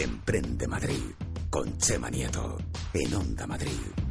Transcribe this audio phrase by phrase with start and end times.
[0.00, 1.12] Emprende Madrid
[1.50, 2.56] con Chema Nieto
[2.92, 4.07] en Onda Madrid.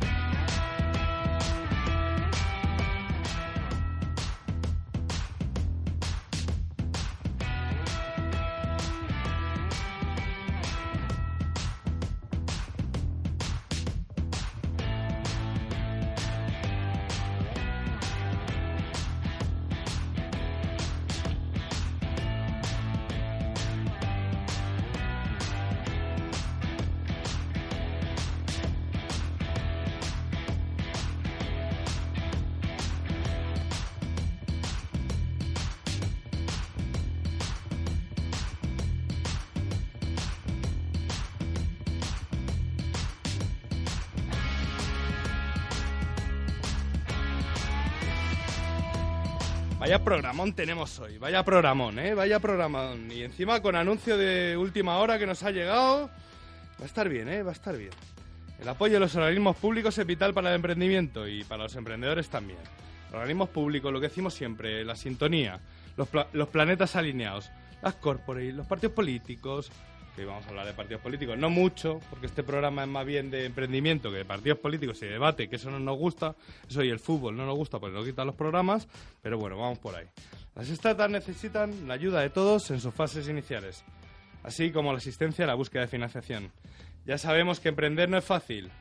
[50.21, 52.15] Programón tenemos hoy, vaya programón, ¿eh?
[52.15, 53.11] Vaya programón.
[53.11, 56.07] Y encima con anuncio de última hora que nos ha llegado.
[56.79, 57.43] Va a estar bien, ¿eh?
[57.43, 57.91] Va a estar bien.
[58.59, 62.29] El apoyo de los organismos públicos es vital para el emprendimiento y para los emprendedores
[62.29, 62.57] también.
[63.13, 65.59] Organismos públicos, lo que decimos siempre, la sintonía,
[65.95, 67.51] los, pla- los planetas alineados,
[67.83, 69.71] las corporates, los partidos políticos,
[70.21, 73.29] que vamos a hablar de partidos políticos, no mucho, porque este programa es más bien
[73.29, 76.35] de emprendimiento que de partidos políticos y de debate, que eso no nos gusta,
[76.67, 78.87] eso y el fútbol no nos gusta porque nos quitan los programas,
[79.21, 80.07] pero bueno, vamos por ahí.
[80.55, 83.85] Las startups necesitan la ayuda de todos en sus fases iniciales,
[84.43, 86.51] así como la asistencia a la búsqueda de financiación.
[87.05, 88.71] Ya sabemos que emprender no es fácil,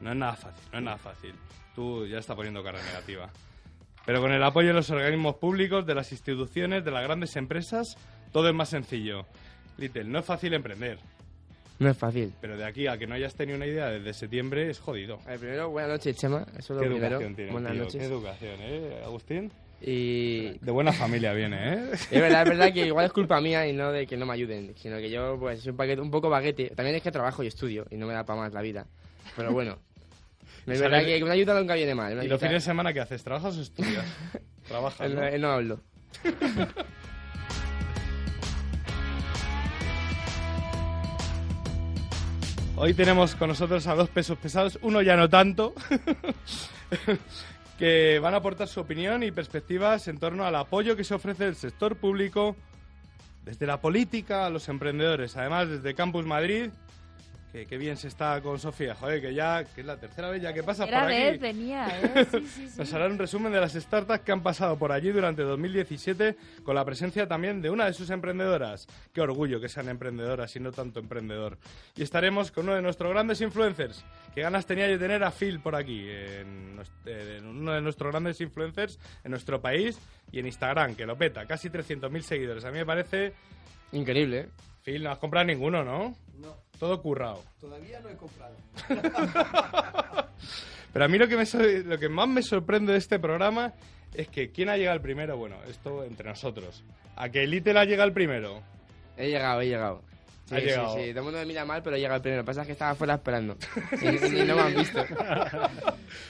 [0.00, 1.34] no es nada fácil, no es nada fácil.
[1.74, 3.30] Tú ya estás poniendo cara negativa.
[4.04, 7.96] Pero con el apoyo de los organismos públicos, de las instituciones, de las grandes empresas,
[8.32, 9.26] todo es más sencillo.
[9.78, 10.98] Little, no es fácil emprender,
[11.78, 12.32] No es fácil.
[12.40, 15.18] pero de aquí a que no hayas tenido una idea desde septiembre es jodido.
[15.26, 16.46] Ver, primero, buenas noches, Chema.
[16.58, 17.06] Eso es Qué lo primero.
[17.16, 18.00] educación tiene, buenas tío, noches.
[18.00, 19.52] qué educación, ¿eh, Agustín?
[19.84, 21.90] Y De buena familia viene, ¿eh?
[21.92, 24.34] es verdad, es verdad que igual es culpa mía y no de que no me
[24.34, 26.70] ayuden, sino que yo pues soy un, paquete, un poco baguete.
[26.76, 28.86] También es que trabajo y estudio y no me da para más la vida.
[29.36, 29.78] Pero bueno.
[30.64, 32.22] Es Sale- verdad que una ayuda nunca viene mal.
[32.24, 33.24] ¿Y los fines de semana qué haces?
[33.24, 34.04] ¿Trabajas o estudias?
[34.68, 35.20] Trabajas, ¿no?
[35.28, 35.80] no, no hablo.
[42.74, 45.74] Hoy tenemos con nosotros a dos pesos pesados, uno ya no tanto,
[47.78, 51.44] que van a aportar su opinión y perspectivas en torno al apoyo que se ofrece
[51.44, 52.56] del sector público
[53.44, 55.36] desde la política a los emprendedores.
[55.36, 56.70] Además, desde Campus Madrid,
[57.52, 60.40] que, que bien se está con Sofía, joder, que ya que es la tercera vez
[60.40, 61.20] ya que pasas Era por aquí.
[61.22, 62.26] vez venía, ¿eh?
[62.30, 62.78] Sí, sí, sí.
[62.78, 66.74] Nos hará un resumen de las startups que han pasado por allí durante 2017 con
[66.74, 68.86] la presencia también de una de sus emprendedoras.
[69.12, 71.58] Qué orgullo que sean emprendedoras y no tanto emprendedor.
[71.94, 74.04] Y estaremos con uno de nuestros grandes influencers.
[74.34, 78.10] Qué ganas tenía yo de tener a Phil por aquí, en, en uno de nuestros
[78.10, 79.98] grandes influencers en nuestro país
[80.30, 82.64] y en Instagram, que lo peta, casi 300.000 seguidores.
[82.64, 83.34] A mí me parece...
[83.92, 84.48] Increíble, ¿eh?
[84.82, 86.16] Phil, no has comprado ninguno, ¿no?
[86.38, 87.42] No, Todo currado.
[87.60, 88.56] todavía no he comprado.
[90.92, 91.44] Pero a mí lo que, me
[91.84, 93.72] lo que más me sorprende de este programa
[94.14, 96.84] es que quién ha llegado el primero, bueno, esto entre nosotros.
[97.16, 98.60] A que Little ha llegado el primero.
[99.16, 100.02] He llegado, he llegado.
[100.44, 100.94] Sí, Ha sí, llegado.
[100.96, 101.00] sí.
[101.10, 102.40] Todo el mundo me mira mal, pero he llegado el primero.
[102.42, 103.56] Lo que pasa es que estaba fuera esperando.
[104.02, 105.04] y, y- no me han visto.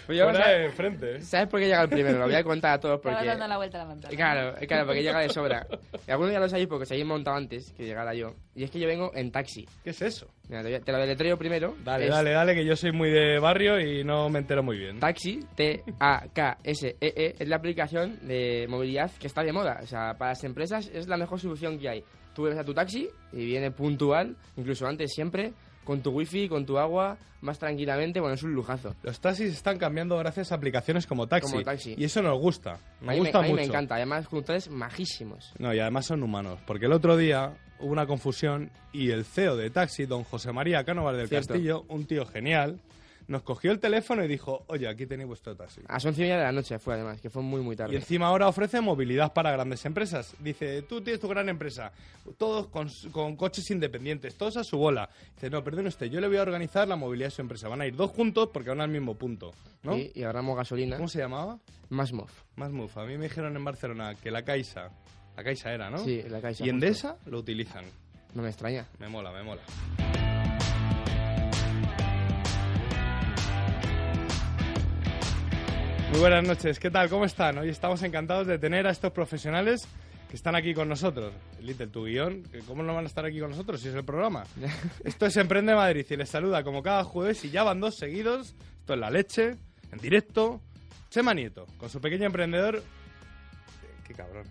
[0.06, 1.16] Pues yo, Fuera ¿sabes, de frente.
[1.16, 1.22] ¿eh?
[1.22, 2.18] ¿Sabes por qué he llegado el primero?
[2.18, 3.28] Lo voy a contar a todos Estaba porque...
[3.28, 4.14] dando la vuelta a la manzana.
[4.16, 5.66] Claro, claro, porque llega de sobra.
[6.06, 8.34] Y algunos ya lo sabéis porque os habéis montado antes que llegara yo.
[8.54, 9.66] Y es que yo vengo en taxi.
[9.82, 10.28] ¿Qué es eso?
[10.48, 11.74] Mira, te, voy a- te lo deletreo primero.
[11.84, 14.78] Dale, Es dale, dale, que yo soy muy de barrio y no me entero muy
[14.78, 15.00] bien.
[15.00, 19.80] Taxi, T-A-K-S-E-E, E, es la aplicación de movilidad que está de moda.
[19.82, 22.04] O sea, para las empresas es la mejor solución que hay.
[22.34, 25.52] Tú ves a tu taxi y viene puntual, incluso antes siempre,
[25.84, 28.20] con tu wifi, con tu agua, más tranquilamente.
[28.20, 28.94] Bueno, es un lujazo.
[29.02, 31.50] Los taxis están cambiando gracias a aplicaciones como Taxi.
[31.50, 31.94] Como Taxi.
[31.98, 32.74] Y eso nos gusta.
[32.74, 33.60] a Nos me, gusta a mí mucho.
[33.60, 33.96] me encanta.
[33.96, 35.52] Además, conductores majísimos.
[35.58, 36.60] No, y además son humanos.
[36.66, 40.84] Porque el otro día hubo una confusión y el CEO de Taxi, don José María
[40.84, 41.48] Cánovas del Cierto.
[41.54, 42.78] Castillo, un tío genial,
[43.28, 45.80] nos cogió el teléfono y dijo, oye, aquí tenéis vuestro taxi.
[45.88, 47.92] A las once y media de la noche fue, además, que fue muy, muy tarde.
[47.92, 50.34] Y encima ahora ofrece movilidad para grandes empresas.
[50.38, 51.92] Dice, tú tienes tu gran empresa,
[52.36, 55.08] todos con, con coches independientes, todos a su bola.
[55.34, 57.68] Dice, no, perdone usted, yo le voy a organizar la movilidad de su empresa.
[57.68, 59.52] Van a ir dos juntos porque van al mismo punto,
[59.82, 59.96] ¿no?
[59.96, 60.96] Y, y agarramos gasolina.
[60.96, 61.58] ¿Cómo se llamaba?
[61.88, 62.32] Más MOF.
[62.56, 62.90] Más Move.
[62.96, 64.90] A mí me dijeron en Barcelona que la Caixa,
[65.36, 65.98] la Caixa era, ¿no?
[65.98, 66.64] Sí, la Caixa.
[66.64, 66.86] Y justo.
[66.86, 67.84] Endesa lo utilizan.
[68.34, 68.86] No me extraña.
[68.98, 69.62] Me mola, me mola.
[76.12, 77.08] Muy buenas noches, ¿qué tal?
[77.08, 77.56] ¿Cómo están?
[77.56, 79.88] Hoy estamos encantados de tener a estos profesionales
[80.28, 81.32] que están aquí con nosotros.
[81.62, 84.44] Little, tu guion, ¿cómo no van a estar aquí con nosotros si es el programa?
[85.04, 88.54] Esto es Emprende Madrid y les saluda como cada jueves y ya van dos seguidos.
[88.80, 89.56] Esto es La Leche,
[89.90, 90.60] en directo.
[91.08, 92.82] Chema Nieto, con su pequeño emprendedor...
[94.06, 94.44] Qué cabrón.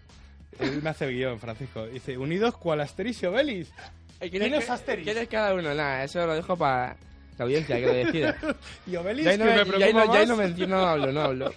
[0.58, 1.86] Él me hace guion, Francisco.
[1.86, 3.72] Dice, unidos cual Asterix y Obelix.
[4.18, 4.66] ¿Quién ¿Quién es?
[4.84, 5.76] ¿Quién es cada uno?
[5.76, 6.98] Nada, eso lo dejo para
[7.44, 8.38] audiencia que lo decida.
[8.88, 11.54] Y Obelix, Ya no, que me- ya no, ya no menciono, no hablo, no hablo.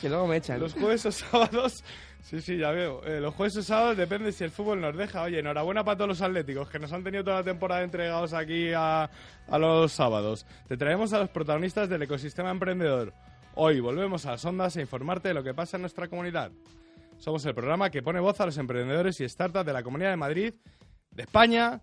[0.00, 0.60] Que luego me echan.
[0.60, 1.82] Los jueves o sábados.
[2.26, 3.04] Sí, sí, ya veo.
[3.06, 5.22] Eh, los jueves o sábados depende si el fútbol nos deja.
[5.22, 8.72] Oye, enhorabuena para todos los atléticos que nos han tenido toda la temporada entregados aquí
[8.72, 9.08] a,
[9.46, 10.44] a los sábados.
[10.66, 13.12] Te traemos a los protagonistas del ecosistema emprendedor.
[13.54, 16.50] Hoy volvemos a las ondas a informarte de lo que pasa en nuestra comunidad.
[17.18, 20.16] Somos el programa que pone voz a los emprendedores y startups de la Comunidad de
[20.16, 20.54] Madrid,
[21.12, 21.80] de España,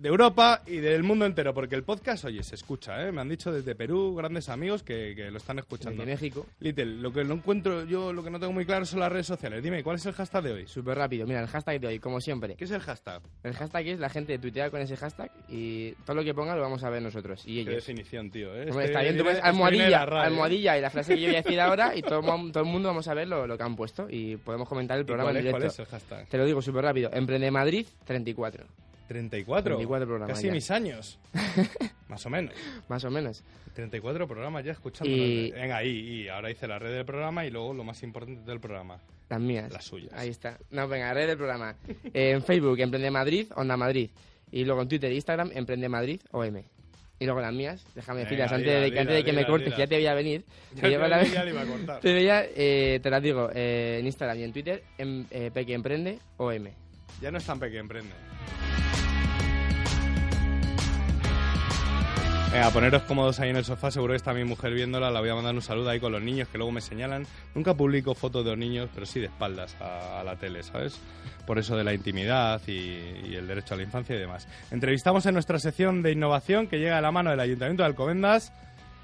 [0.00, 3.12] de Europa y del mundo entero, porque el podcast, oye, se escucha, ¿eh?
[3.12, 6.02] Me han dicho desde Perú grandes amigos que, que lo están escuchando.
[6.04, 6.46] De México.
[6.60, 9.26] Little, lo que no encuentro yo, lo que no tengo muy claro son las redes
[9.26, 9.62] sociales.
[9.62, 10.66] Dime, ¿cuál es el hashtag de hoy?
[10.66, 11.26] Súper rápido.
[11.26, 12.54] Mira, el hashtag de hoy, como siempre.
[12.56, 13.20] ¿Qué es el hashtag?
[13.42, 16.62] El hashtag es la gente tuitea con ese hashtag y todo lo que ponga lo
[16.62, 17.74] vamos a ver nosotros y Qué ellos.
[17.74, 18.54] definición, tío.
[18.56, 18.70] ¿eh?
[18.70, 21.42] Hombre, Este está bien, tú pones almohadilla, almohadilla y la frase que yo voy a
[21.42, 22.20] decir ahora y todo,
[22.52, 25.02] todo el mundo vamos a ver lo, lo que han puesto y podemos comentar el
[25.02, 25.82] ¿Y programa cuál, en es, cuál directo.
[25.82, 26.26] es el hashtag?
[26.28, 27.10] Te lo digo súper rápido.
[27.12, 28.64] Emprende Madrid 34,
[29.10, 29.74] 34.
[29.74, 30.52] 34 programas Casi ya.
[30.52, 31.18] mis años.
[32.08, 32.54] Más o menos.
[32.88, 33.42] más o menos.
[33.74, 35.10] 34 programas ya escuchando.
[35.12, 35.90] Y- Venga, ahí,
[36.22, 38.98] y ahora hice la red del programa y luego lo más importante del programa.
[39.28, 39.72] Las mías.
[39.72, 40.12] Las suyas.
[40.14, 40.58] Ahí está.
[40.70, 41.74] No, venga, red del programa.
[42.14, 44.10] Eh, en Facebook, Emprende Madrid, Onda Madrid.
[44.52, 46.56] Y luego en Twitter e Instagram, Emprende Madrid, OM.
[47.18, 49.86] Y luego las mías, déjame decirlas antes, de, que- antes de que me cortes, ya
[49.88, 50.44] te voy a venir.
[50.76, 51.98] Ya Te la- iba a cortar.
[52.00, 55.74] Pero ya eh, te las digo, eh, en Instagram y en Twitter, en, eh, Peque
[55.74, 56.68] Emprende, OM.
[57.20, 58.14] Ya no es tan pequeño, emprende.
[62.52, 65.28] Venga, poneros cómodos ahí en el sofá, seguro que está mi mujer viéndola, la voy
[65.28, 67.24] a mandar un saludo ahí con los niños que luego me señalan.
[67.54, 71.00] Nunca publico fotos de los niños, pero sí de espaldas a, a la tele, ¿sabes?
[71.46, 74.48] Por eso de la intimidad y, y el derecho a la infancia y demás.
[74.72, 78.52] Entrevistamos en nuestra sección de innovación que llega de la mano del Ayuntamiento de Alcobendas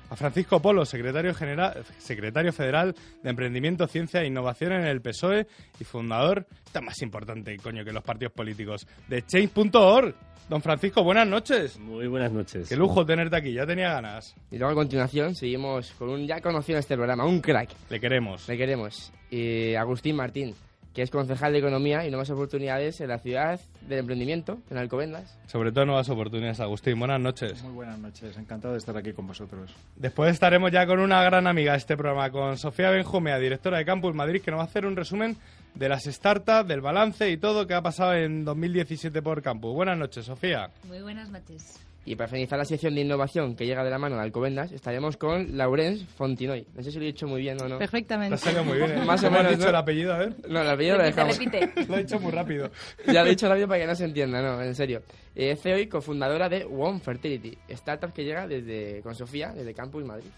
[0.09, 5.47] a Francisco Polo, secretario, general, secretario federal de Emprendimiento, Ciencia e Innovación en el PSOE
[5.81, 10.15] y fundador, está más importante, coño, que los partidos políticos, de Change.org.
[10.49, 11.77] Don Francisco, buenas noches.
[11.77, 12.69] Muy buenas noches.
[12.69, 14.33] Qué lujo tenerte aquí, ya tenía ganas.
[14.53, 17.71] Y luego a continuación seguimos con un ya conocido en este programa, un crack.
[17.91, 18.49] Le queremos.
[18.49, 19.13] Le queremos.
[19.29, 20.55] Y Agustín Martín,
[20.97, 25.39] que es concejal de Economía y Nuevas Oportunidades en la ciudad del emprendimiento, en Alcobendas.
[25.47, 26.99] Sobre todo nuevas oportunidades, Agustín.
[26.99, 27.63] Buenas noches.
[27.63, 29.71] Muy buenas noches, encantado de estar aquí con vosotros.
[29.95, 33.85] Después estaremos ya con una gran amiga de este programa, con Sofía Benjumea, directora de
[33.85, 35.37] Campus Madrid, que nos va a hacer un resumen
[35.75, 39.75] de las startups, del balance y todo que ha pasado en 2017 por Campus.
[39.75, 40.71] Buenas noches, Sofía.
[40.89, 41.79] Muy buenas noches.
[42.09, 45.17] Y para finalizar la sección de innovación que llega de la mano de Alcobendas, estaremos
[45.17, 46.65] con Laurence Fontinoy.
[46.75, 47.75] No sé si lo he dicho muy bien o no.
[47.79, 48.37] Te Perfectamente.
[48.37, 49.05] ha salido muy bien, ¿eh?
[49.05, 49.71] Más o ¿Cómo has menos, dicho ¿no?
[49.71, 50.37] el apellido, a ver?
[50.49, 51.39] No, el apellido lo Repite, dejamos.
[51.39, 51.87] repite.
[51.89, 52.71] Lo he dicho muy rápido.
[53.07, 55.03] Ya lo he dicho rápido para que no se entienda, no, en serio.
[55.35, 60.05] Eh, CEO y cofundadora de One Fertility, startup que llega desde con Sofía, desde Campus
[60.05, 60.31] Madrid.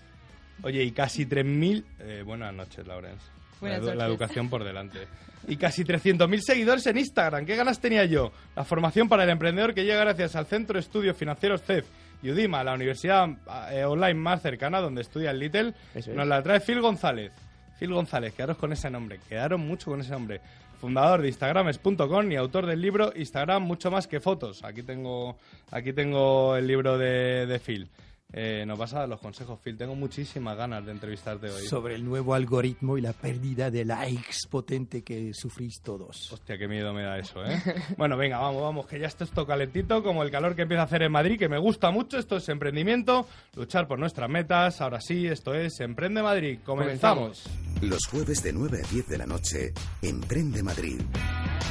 [0.62, 1.84] Oye, y casi 3.000...
[2.00, 3.24] Eh, buenas noches, Laurence.
[3.60, 5.06] La, la educación por delante.
[5.46, 7.46] Y casi 300.000 seguidores en Instagram.
[7.46, 8.32] ¿Qué ganas tenía yo?
[8.54, 11.86] La formación para el emprendedor que llega gracias al Centro de Estudios Financieros CEF
[12.22, 13.28] y UDIMA, la universidad
[13.70, 15.72] eh, online más cercana donde estudia el Little.
[15.94, 16.16] Eso es.
[16.16, 17.32] Nos la trae Phil González.
[17.78, 19.20] Phil González, quedaros con ese nombre.
[19.28, 20.40] Quedaron mucho con ese nombre.
[20.80, 24.64] Fundador de Instagrames.com y autor del libro Instagram mucho más que fotos.
[24.64, 25.36] Aquí tengo,
[25.70, 27.88] aquí tengo el libro de, de Phil.
[28.30, 29.78] Eh, nos vas a dar los consejos, Phil.
[29.78, 31.66] Tengo muchísimas ganas de entrevistarte hoy.
[31.66, 36.30] sobre el nuevo algoritmo y la pérdida de likes potente que sufrís todos.
[36.30, 37.58] Hostia, qué miedo me da eso, ¿eh?
[37.96, 40.84] bueno, venga, vamos, vamos, que ya está esto calentito, como el calor que empieza a
[40.84, 42.18] hacer en Madrid, que me gusta mucho.
[42.18, 44.82] Esto es emprendimiento, luchar por nuestras metas.
[44.82, 46.58] Ahora sí, esto es Emprende Madrid.
[46.64, 47.44] Comenzamos.
[47.80, 51.00] Los jueves de 9 a 10 de la noche, Emprende Madrid.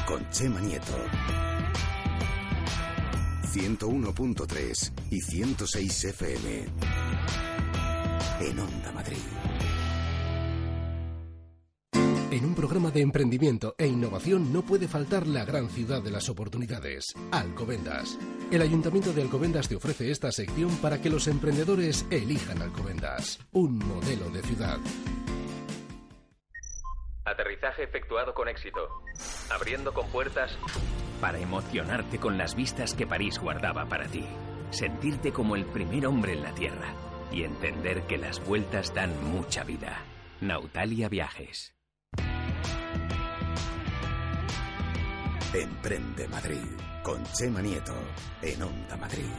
[0.08, 1.57] Con Chema Nieto.
[3.54, 6.66] 101.3 y 106 FM.
[8.42, 9.18] En Onda Madrid.
[12.30, 16.30] En un programa de emprendimiento e innovación no puede faltar la gran ciudad de las
[16.30, 18.20] oportunidades, Alcobendas.
[18.52, 23.80] El Ayuntamiento de Alcobendas te ofrece esta sección para que los emprendedores elijan Alcobendas, un
[23.80, 24.78] modelo de ciudad.
[27.28, 28.88] Aterrizaje efectuado con éxito.
[29.50, 30.58] Abriendo con puertas
[31.20, 34.26] para emocionarte con las vistas que París guardaba para ti,
[34.70, 36.94] sentirte como el primer hombre en la Tierra
[37.30, 39.98] y entender que las vueltas dan mucha vida.
[40.40, 41.76] Nautalia Viajes.
[45.54, 46.66] Emprende Madrid.
[47.04, 47.96] Con Chema Nieto.
[48.42, 49.32] En Onda Madrid.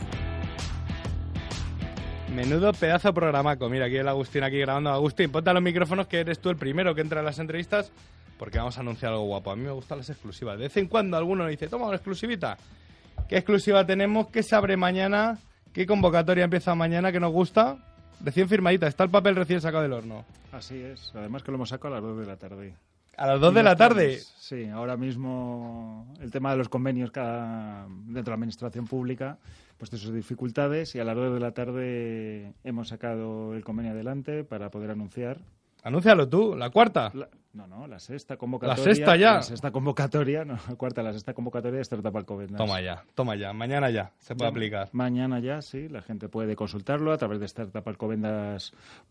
[2.34, 3.68] Menudo pedazo programaco.
[3.68, 4.90] Mira, aquí el Agustín aquí grabando.
[4.90, 7.90] Agustín, ponte a los micrófonos que eres tú el primero que entra en las entrevistas
[8.38, 9.50] porque vamos a anunciar algo guapo.
[9.50, 10.56] A mí me gustan las exclusivas.
[10.56, 12.56] De vez en cuando alguno dice, toma una exclusivita.
[13.28, 14.28] ¿Qué exclusiva tenemos?
[14.28, 15.38] ¿Qué se abre mañana?
[15.72, 17.76] ¿Qué convocatoria empieza mañana que nos gusta?
[18.20, 18.86] Recién firmadita.
[18.86, 20.24] Está el papel recién sacado del horno.
[20.52, 22.74] Así es, además que lo hemos sacado a las 2 de la tarde.
[23.16, 24.18] A las 2 de la tarde.
[24.38, 29.38] Sí, ahora mismo el tema de los convenios cada, dentro de la administración pública,
[29.78, 33.92] pues de sus dificultades y a las 2 de la tarde hemos sacado el convenio
[33.92, 35.38] adelante para poder anunciar.
[35.84, 37.10] Anúncialo tú, la cuarta.
[37.14, 38.76] La- no, no, la sexta convocatoria.
[38.84, 39.34] La sexta ya.
[39.34, 42.58] La sexta convocatoria, no, la cuarta, la sexta convocatoria de Startup Alcobendas.
[42.58, 43.52] Toma ya, toma ya.
[43.52, 44.88] Mañana ya se puede Ya, aplicar.
[44.92, 47.48] Mañana ya, sí, la gente puede consultarlo a través de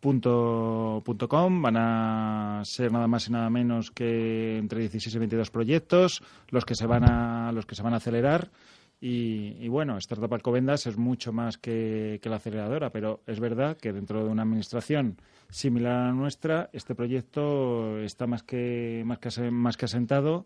[0.02, 1.62] startupalcobendas.com.
[1.62, 6.66] Van a ser nada más y nada menos que entre 16 y 22 proyectos los
[6.66, 8.50] que se van a, los que se van a acelerar.
[9.00, 13.78] Y, y bueno, Startup Alcobendas es mucho más que, que la aceleradora, pero es verdad
[13.78, 15.18] que dentro de una administración
[15.50, 20.46] similar a la nuestra, este proyecto está más que, más que, más que asentado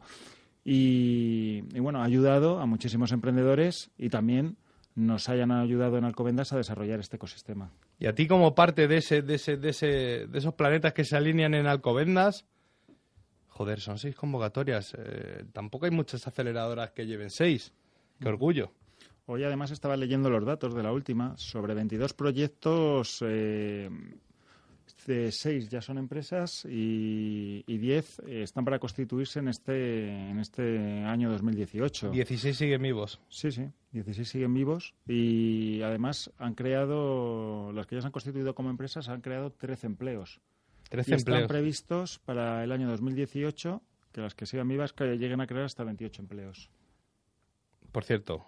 [0.64, 4.58] y, y, bueno, ha ayudado a muchísimos emprendedores y también
[4.96, 7.72] nos hayan ayudado en Alcobendas a desarrollar este ecosistema.
[8.00, 9.88] Y a ti como parte de ese, de ese, de ese,
[10.28, 12.46] de esos planetas que se alinean en Alcobendas,
[13.48, 14.94] joder, son seis convocatorias.
[14.98, 17.74] eh, tampoco hay muchas aceleradoras que lleven seis.
[18.22, 18.72] Qué orgullo.
[19.26, 21.36] Hoy además estaba leyendo los datos de la última.
[21.38, 23.90] Sobre 22 proyectos, eh,
[25.08, 30.40] de 6 ya son empresas y, y 10 eh, están para constituirse en este, en
[30.40, 32.12] este año 2018.
[32.12, 33.20] 16 siguen vivos.
[33.30, 38.54] Sí, sí, 16 siguen vivos y además han creado, las que ya se han constituido
[38.54, 40.42] como empresas, han creado 13 empleos.
[40.90, 41.50] 13 y están empleos.
[41.50, 45.84] previstos para el año 2018 que las que sigan vivas que lleguen a crear hasta
[45.84, 46.70] 28 empleos.
[47.92, 48.46] Por cierto,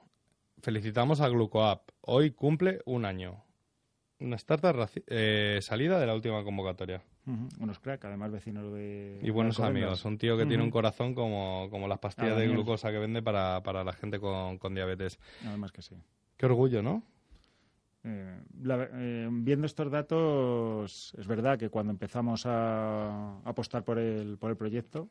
[0.61, 1.89] felicitamos a Glucoapp.
[2.01, 3.43] Hoy cumple un año.
[4.19, 7.03] Una startup eh, salida de la última convocatoria.
[7.25, 9.19] Ujú, Unos crack, además vecinos de...
[9.21, 10.05] Y buenos de amigos.
[10.05, 13.21] Un tío que tiene un corazón como, como las pastillas Ah, de glucosa que vende
[13.21, 15.19] para, para la gente con, con diabetes.
[15.45, 15.95] Además que sí.
[16.37, 17.03] Qué orgullo, ¿no?
[18.05, 24.37] Eh, la- eh, viendo estos datos, es verdad que cuando empezamos a apostar por el,
[24.37, 25.09] por el proyecto,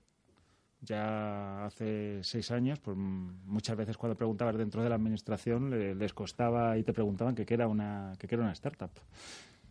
[0.83, 6.13] ya hace seis años, pues muchas veces cuando preguntabas dentro de la administración le- les
[6.13, 8.91] costaba y te preguntaban que qué era una, que qué era una startup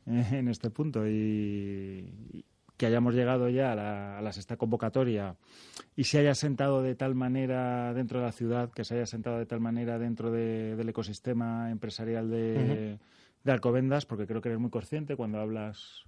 [0.07, 1.05] eh, en este punto.
[1.07, 2.45] Y,
[2.77, 5.35] que hayamos llegado ya a la, a la sexta convocatoria
[5.95, 9.37] y se haya sentado de tal manera dentro de la ciudad, que se haya sentado
[9.37, 12.97] de tal manera dentro de- del ecosistema empresarial de,
[13.43, 16.05] de Alcobendas, porque creo que eres muy consciente cuando hablas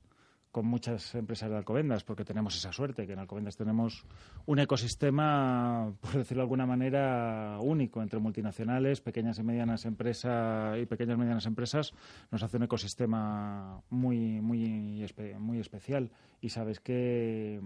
[0.54, 4.06] con muchas empresas de Alcobendas, porque tenemos esa suerte, que en Alcobendas tenemos
[4.46, 10.86] un ecosistema, por decirlo de alguna manera, único entre multinacionales, pequeñas y medianas empresas y
[10.86, 11.92] pequeñas y medianas empresas,
[12.30, 15.04] nos hace un ecosistema muy, muy,
[15.40, 16.12] muy especial.
[16.40, 17.60] Y sabes que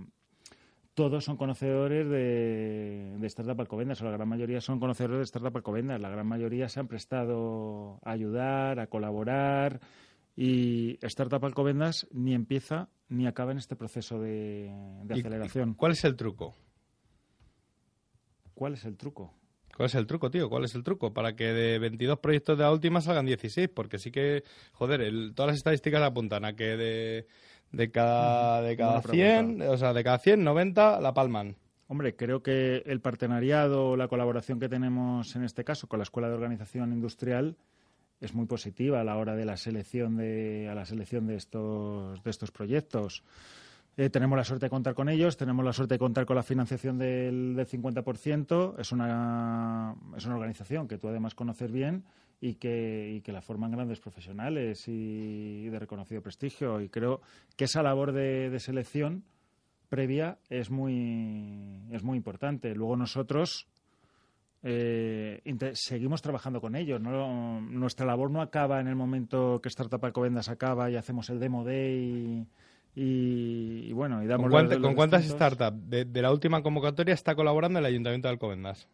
[0.93, 5.57] todos son conocedores de, de Startup Alcobendas, o la gran mayoría son conocedores de Startup
[5.57, 5.99] Alcobendas.
[5.99, 9.81] La gran mayoría se han prestado a ayudar, a colaborar.
[10.39, 14.71] Y Startup Alcobendas ni empieza ni acaba en este proceso de,
[15.03, 15.71] de ¿Y- aceleración.
[15.71, 16.53] y ¿Cuál es el truco?
[18.53, 19.33] ¿Cuál es el truco?
[19.75, 20.49] ¿Cuál es el truco, tío?
[20.49, 21.13] ¿Cuál es el truco?
[21.13, 25.33] Para que de 22 proyectos de la última salgan 16, porque sí que, joder, el-
[25.35, 27.27] todas las estadísticas apuntan a que de,
[27.71, 29.71] de cada, de cada Buena 100, pregunta.
[29.71, 31.55] o sea, de cada 100, 90 la palman.
[31.87, 36.27] Hombre, creo que el partenariado, la colaboración que tenemos en este caso con la Escuela
[36.27, 37.55] de Organización Industrial
[38.19, 42.23] es muy positiva a la hora de la selección de, a la selección de estos,
[42.23, 43.23] de estos proyectos.
[43.95, 46.43] Eh, tenemos la suerte de contar con ellos, tenemos la suerte de contar con la
[46.43, 48.79] financiación del, del 50%.
[48.79, 52.05] Es una, es una organización que tú además conoces bien
[52.39, 56.79] y que, y que la forman grandes profesionales y, y de reconocido prestigio.
[56.81, 57.21] Y creo
[57.55, 59.23] que esa labor de, de selección
[59.89, 62.75] previa es muy, es muy importante.
[62.75, 63.67] Luego nosotros
[64.63, 65.41] eh,
[65.73, 66.99] seguimos trabajando con ellos.
[67.01, 67.61] ¿no?
[67.61, 71.63] Nuestra labor no acaba en el momento que Startup Alcobendas acaba y hacemos el Demo
[71.63, 72.47] Day
[72.95, 76.31] y, y- y bueno, y damos ¿Con, cuánta- los con cuántas startups de, de la
[76.31, 78.87] última convocatoria está colaborando el Ayuntamiento de Alcobendas?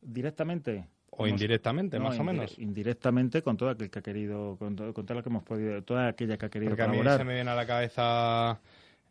[0.00, 0.86] ¿Directamente?
[1.10, 2.58] O Hemos- indirectamente, no, más o menos.
[2.58, 5.82] Indirectamente con todo aquel que ha querido, con, to- con toda la que hemos podido,
[5.82, 7.18] toda aquella que ha querido Porque a mí colaborar.
[7.20, 8.60] se me viene a la cabeza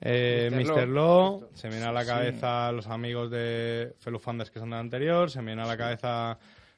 [0.01, 0.87] eh, Mr.
[0.87, 1.39] Law.
[1.41, 2.07] Law, se me viene a la Sí.
[2.09, 5.77] cabeza los amigos de Fellow Funders que son del anterior, se me viene a la
[5.77, 6.37] cabeza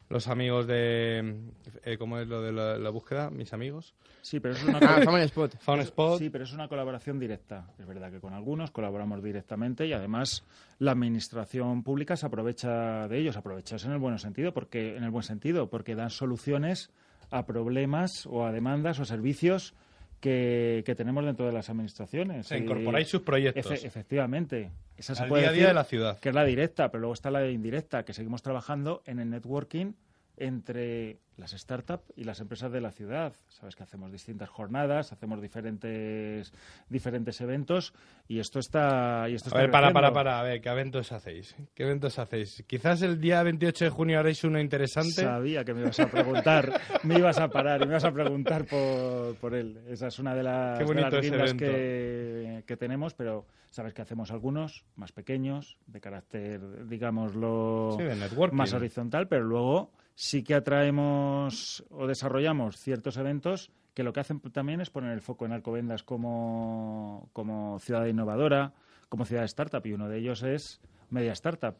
[0.09, 1.35] los amigos de...
[1.83, 3.29] eh, ¿Cómo es lo de la, la búsqueda?
[3.29, 3.93] Mis amigos.
[4.21, 5.57] Sí, pero es una Ah, Found Spot.
[5.59, 6.19] Found Spot.
[6.19, 7.67] Sí, pero es una colaboración directa.
[7.77, 10.43] Es verdad que con algunos colaboramos directamente y además
[10.79, 15.09] la administración pública se aprovecha de ellos, aprovecharse en el buen sentido, porque en el
[15.11, 16.89] buen sentido, porque dan soluciones
[17.29, 19.73] a problemas o a demandas o servicios
[20.19, 22.47] que, que tenemos dentro de las administraciones.
[22.47, 23.65] Se incorporáis sus proyectos.
[23.71, 24.71] Efe- efectivamente.
[24.97, 26.19] Esa se puede día a día de la ciudad.
[26.19, 29.93] que es la directa, pero luego está la indirecta, que seguimos trabajando en el networking
[30.37, 33.33] entre las startups y las empresas de la ciudad.
[33.47, 36.51] Sabes que hacemos distintas jornadas, hacemos diferentes
[36.89, 37.93] diferentes eventos
[38.27, 41.11] y esto está y esto A está ver, para, para, para, a ver, ¿qué eventos
[41.11, 41.55] hacéis?
[41.75, 42.63] ¿Qué eventos hacéis?
[42.65, 45.21] Quizás el día 28 de junio haréis uno interesante.
[45.21, 48.65] Sabía que me ibas a preguntar, me ibas a parar y me ibas a preguntar
[48.65, 49.79] por, por él.
[49.87, 54.31] Esa es una de las, de las guindas que, que tenemos, pero sabes que hacemos
[54.31, 61.85] algunos más pequeños, de carácter, digámoslo, Sí, de más horizontal, pero luego sí que atraemos
[61.91, 66.01] o desarrollamos ciertos eventos que lo que hacen también es poner el foco en Alcobendas
[66.01, 68.73] como, como ciudad innovadora,
[69.09, 70.81] como ciudad startup, y uno de ellos es
[71.11, 71.75] Media Startup.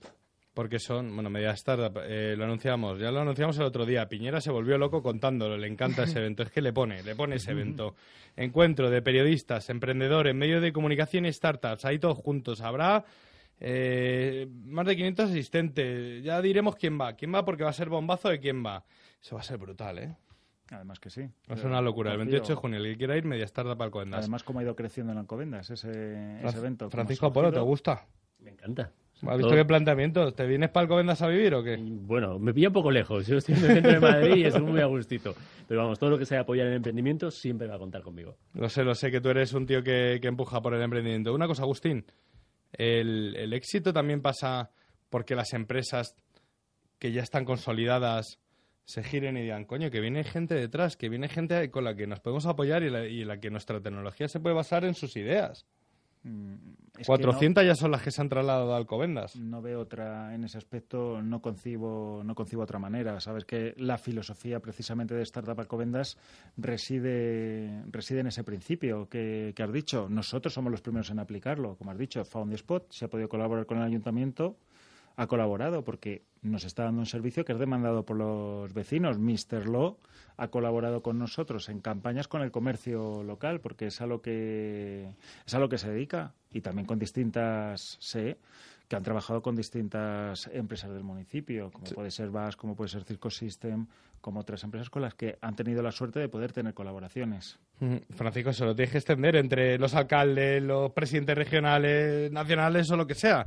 [0.54, 4.10] Porque son, bueno, media startup, eh, lo anunciamos, ya lo anunciamos el otro día.
[4.10, 6.42] Piñera se volvió loco contándolo, le encanta ese evento.
[6.42, 7.94] Es que le pone, le pone ese evento.
[8.36, 12.62] Encuentro de periodistas, emprendedores, medios de comunicación y startups, ahí todos juntos.
[12.62, 13.06] Habrá
[13.60, 16.24] eh, más de 500 asistentes.
[16.24, 17.14] Ya diremos quién va.
[17.14, 17.44] ¿Quién va?
[17.46, 18.86] Porque va a ser bombazo de quién va.
[19.22, 20.16] Eso va a ser brutal, ¿eh?
[20.70, 21.22] Además que sí.
[21.50, 22.12] Va a ser una locura.
[22.12, 22.34] El Confío.
[22.34, 24.20] 28 de junio, el que quiera ir, media startup Alcobendas.
[24.20, 26.90] Además, cómo ha ido creciendo en Alcobendas ese, ese evento.
[26.90, 28.06] Francisco Polo, ¿te gusta?
[28.40, 28.92] Me encanta.
[29.26, 30.32] ¿Has visto qué planteamiento?
[30.34, 31.76] ¿Te vienes para Alcobendas a vivir o qué?
[31.80, 33.26] Bueno, me pilla un poco lejos.
[33.26, 35.34] Yo estoy en el centro de Madrid y estoy muy a gustito.
[35.68, 38.36] Pero vamos, todo lo que sea apoyar el emprendimiento siempre va a contar conmigo.
[38.54, 41.34] Lo sé, lo sé, que tú eres un tío que, que empuja por el emprendimiento.
[41.34, 42.06] Una cosa, Agustín,
[42.74, 44.72] el, el éxito también pasa
[45.10, 46.16] porque las empresas
[47.00, 48.40] que ya están consolidadas
[48.86, 52.08] se giren y digan, coño, que viene gente detrás, que viene gente con la que
[52.08, 55.18] nos podemos apoyar y la, y la que nuestra tecnología se puede basar en sus
[55.18, 55.66] ideas.
[56.24, 56.54] Mm,
[56.98, 59.36] es que 400 ya son las que se han trasladado a Alcobendas.
[59.36, 63.20] No, no veo otra, en ese aspecto, no concibo, no concibo otra manera.
[63.20, 66.18] Sabes que la filosofía precisamente de Startup Alcobendas
[66.58, 70.08] reside, reside en ese principio que, que has dicho.
[70.10, 71.76] Nosotros somos los primeros en aplicarlo.
[71.76, 74.58] Como has dicho, Found the Spot, se ha podido colaborar con el ayuntamiento,
[75.16, 79.20] ha colaborado porque nos está dando un servicio que es demandado por los vecinos.
[79.20, 79.68] Mr.
[79.68, 79.98] Law
[80.38, 85.10] ha colaborado con nosotros en campañas con el comercio local porque es a lo que
[85.46, 88.38] es a lo que se dedica y también con distintas sé
[88.88, 93.04] que han trabajado con distintas empresas del municipio, como puede ser VAS, como puede ser
[93.04, 93.86] Circo System,
[94.22, 97.60] como otras empresas con las que han tenido la suerte de poder tener colaboraciones.
[97.82, 98.00] Ujú.
[98.16, 103.06] Francisco, se lo tienes que extender entre los alcaldes, los presidentes regionales, nacionales o lo
[103.06, 103.46] que sea.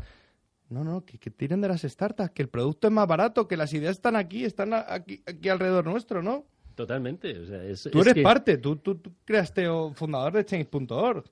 [0.68, 3.56] No, no, que, que tiren de las startups, que el producto es más barato, que
[3.56, 6.44] las ideas están aquí, están aquí, aquí alrededor nuestro, ¿no?
[6.80, 7.38] Totalmente.
[7.38, 10.44] O sea, es, Tú es eres que- parte, tú, tú, tú creaste o fundador de
[10.46, 11.24] Change.org.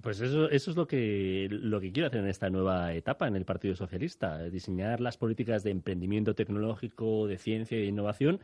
[0.00, 3.36] Pues eso, eso es lo que, lo que quiero hacer en esta nueva etapa en
[3.36, 8.40] el Partido Socialista, diseñar las políticas de emprendimiento tecnológico, de ciencia y de innovación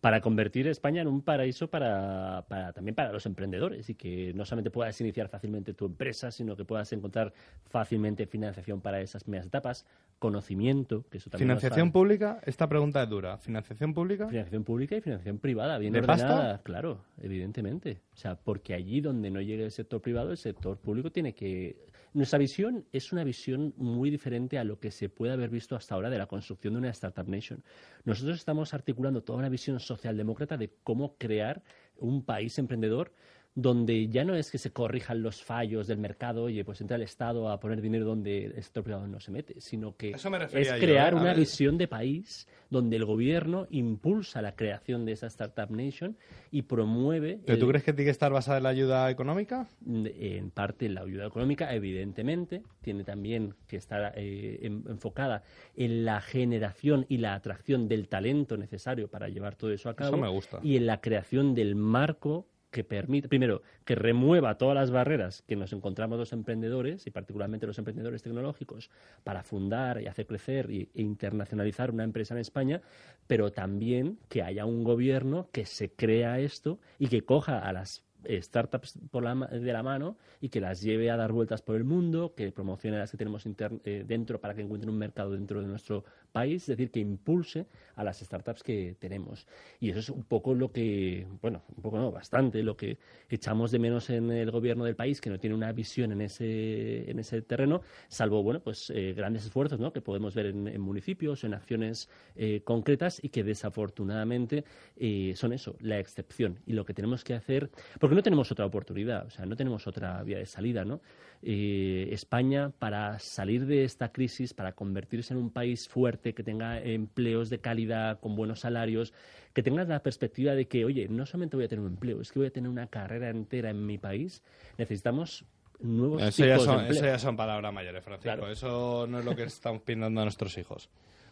[0.00, 4.44] para convertir España en un paraíso para, para- también para los emprendedores y que no
[4.46, 7.32] solamente puedas iniciar fácilmente tu empresa, sino que puedas encontrar
[7.68, 9.86] fácilmente financiación para esas primeras etapas,
[10.18, 13.38] conocimiento, que eso también Financiación pública, esta pregunta es dura.
[13.38, 14.28] ¿Financiación pública?
[14.28, 16.62] Financiación pública y financiación privada, bien ¿De ordenada, pasta?
[16.62, 18.00] claro, evidentemente.
[18.14, 21.89] O sea, porque allí donde no llegue el sector privado, el sector público tiene que...
[22.12, 25.94] Nuestra visión es una visión muy diferente a lo que se puede haber visto hasta
[25.94, 27.62] ahora de la construcción de una Startup Nation.
[28.04, 31.62] Nosotros estamos articulando toda una visión socialdemócrata de cómo crear
[31.98, 33.12] un país emprendedor
[33.54, 37.02] donde ya no es que se corrijan los fallos del mercado, oye, pues entra el
[37.02, 40.30] Estado a poner dinero donde el sector privado no se mete, sino que es yo,
[40.78, 41.16] crear ¿eh?
[41.16, 41.36] Una ver.
[41.36, 46.16] visión de país donde el gobierno impulsa la creación de esa Startup Nation
[46.52, 47.40] y promueve...
[47.44, 49.66] ¿Pero el- tú crees que tiene que estar basada en la ayuda económica?
[49.84, 55.42] en parte en la ayuda económica, evidentemente, tiene también que estar eh, en- enfocada
[55.76, 60.10] en la generación y la atracción del talento necesario para llevar todo eso a cabo
[60.14, 60.60] Eso me gusta.
[60.62, 65.56] y en la creación del marco que permite, primero, que remueva todas las barreras que
[65.56, 68.90] nos encontramos los emprendedores, y particularmente los emprendedores tecnológicos,
[69.24, 72.82] para fundar y hacer crecer e internacionalizar una empresa en España,
[73.26, 78.04] pero también que haya un gobierno que se crea esto y que coja a las
[78.28, 81.84] startups por la de la mano y que las lleve a dar vueltas por el
[81.84, 85.66] mundo, que promocione las que tenemos eh, dentro para que encuentren un mercado dentro de
[85.66, 89.46] nuestro país, es decir, que impulse a las startups que tenemos.
[89.80, 93.70] Y eso es un poco lo que, bueno, un poco no, bastante lo que echamos
[93.70, 97.18] de menos en el gobierno del país, que no tiene una visión en ese, en
[97.18, 99.92] ese terreno, salvo, bueno, pues eh, grandes esfuerzos, ¿no?
[99.92, 104.64] Que podemos ver en, municipios, en acciones eh, concretas y que desafortunadamente
[104.96, 106.58] eh, son eso, la excepción.
[106.66, 107.70] Y lo que tenemos que hacer,
[108.16, 111.00] no tenemos otra oportunidad, o sea, no tenemos otra vía de salida, ¿no?
[111.42, 116.80] Eh, España, para salir de esta crisis, para convertirse en un país fuerte, que tenga
[116.80, 119.12] empleos de calidad, con buenos salarios,
[119.52, 122.32] que tenga la perspectiva de que, oye, no solamente voy a tener un empleo, es
[122.32, 124.42] que voy a tener una carrera entera en mi país,
[124.78, 125.44] necesitamos
[125.80, 126.98] nuevos Eso ya, tipos de son, empleo.
[126.98, 128.22] eso ya son palabras mayores, Francisco.
[128.36, 128.50] Claro.
[128.50, 130.88] Eso no es lo que estamos pintando a nuestros hijos.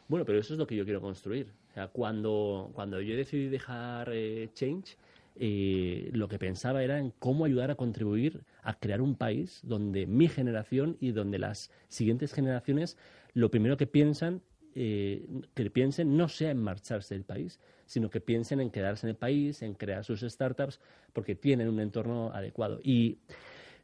[0.09, 1.53] Bueno, pero eso es lo que yo quiero construir.
[1.71, 4.97] O sea, cuando, cuando yo decidí dejar eh, Change,
[5.41, 10.07] eh, lo que pensaba era en cómo ayudar a contribuir a crear un país donde
[10.07, 12.97] mi generación y donde las siguientes generaciones
[13.35, 14.43] lo primero que piensan
[14.75, 19.11] eh, que piensen no sea en marcharse del país, sino que piensen en quedarse en
[19.11, 20.79] el país, en crear sus startups,
[21.13, 22.79] porque tienen un entorno adecuado.
[22.83, 23.19] Y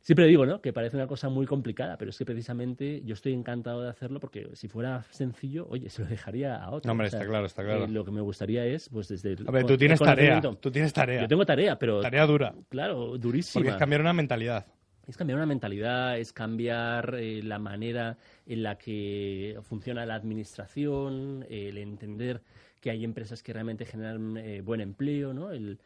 [0.04, 0.60] Siempre digo, ¿no?
[0.60, 4.20] Que parece una cosa muy complicada, pero es que precisamente yo estoy encantado de hacerlo
[4.20, 6.88] porque si fuera sencillo, oye, se lo dejaría a otro.
[6.88, 7.86] No, hombre, está claro, está claro.
[7.86, 9.48] Eh, lo que me gustaría es, pues desde el.
[9.48, 10.42] A ver, tú tienes tarea.
[10.42, 11.22] Tú tienes tarea.
[11.22, 12.02] Yo tengo tarea, pero.
[12.02, 12.54] Tarea dura.
[12.68, 13.62] Claro, durísima.
[13.62, 14.66] Porque es cambiar una mentalidad.
[15.06, 21.46] Es cambiar una mentalidad, es cambiar eh, la manera en la que funciona la administración,
[21.48, 22.42] el entender
[22.84, 25.52] que hay empresas que realmente generan eh, buen empleo, ¿no?
[25.52, 25.78] El,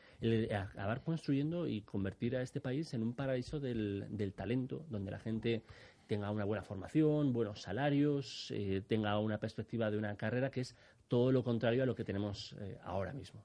[0.53, 5.21] acabar construyendo y convertir a este país en un paraíso del, del talento, donde la
[5.21, 5.63] gente
[6.09, 10.75] tenga una buena formación, buenos salarios, eh, tenga una perspectiva de una carrera que es
[11.07, 13.45] todo lo contrario a lo que tenemos eh, ahora mismo.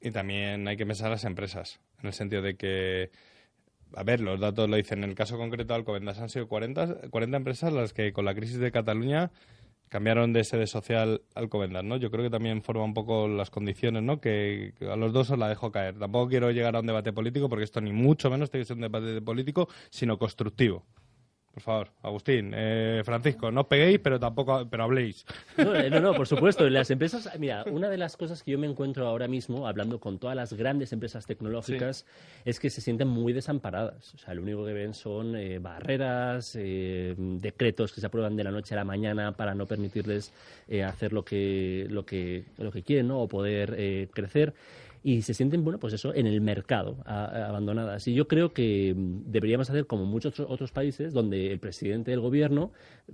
[0.00, 3.10] Y también hay que pensar las empresas, en el sentido de que,
[3.92, 7.10] a ver, los datos lo dicen, en el caso concreto de Alcobendas han sido 40,
[7.10, 9.32] 40 empresas las que con la crisis de Cataluña
[9.88, 11.96] cambiaron de sede social al Covendas, ¿no?
[11.96, 14.20] Yo creo que también forma un poco las condiciones, ¿no?
[14.20, 15.98] Que, a los dos os la dejo caer.
[15.98, 18.76] Tampoco quiero llegar a un debate político porque esto ni mucho menos tiene que ser
[18.76, 20.84] un debate político, sino constructivo.
[21.52, 25.26] Por favor, Agustín, eh, Francisco, no os peguéis, pero tampoco, pero habléis.
[25.56, 26.68] Eh, no, no, por supuesto.
[26.70, 30.18] Las empresas, mira, una de las cosas que yo me encuentro ahora mismo, hablando con
[30.18, 32.06] todas las grandes empresas tecnológicas,
[32.44, 34.14] es que se sienten muy desamparadas.
[34.14, 38.52] O sea, lo único que ven son eh, barreras, decretos que se aprueban de la
[38.52, 40.32] noche a la mañana para no permitirles
[40.86, 43.20] hacer lo que, lo que, lo que quieren, ¿no?
[43.20, 44.54] O poder crecer
[45.02, 48.06] y se sienten, bueno, pues eso, en el mercado, abandonadas.
[48.08, 52.20] Y yo creo que mm, deberíamos hacer como muchos otros países donde el presidente del
[52.20, 52.72] gobierno,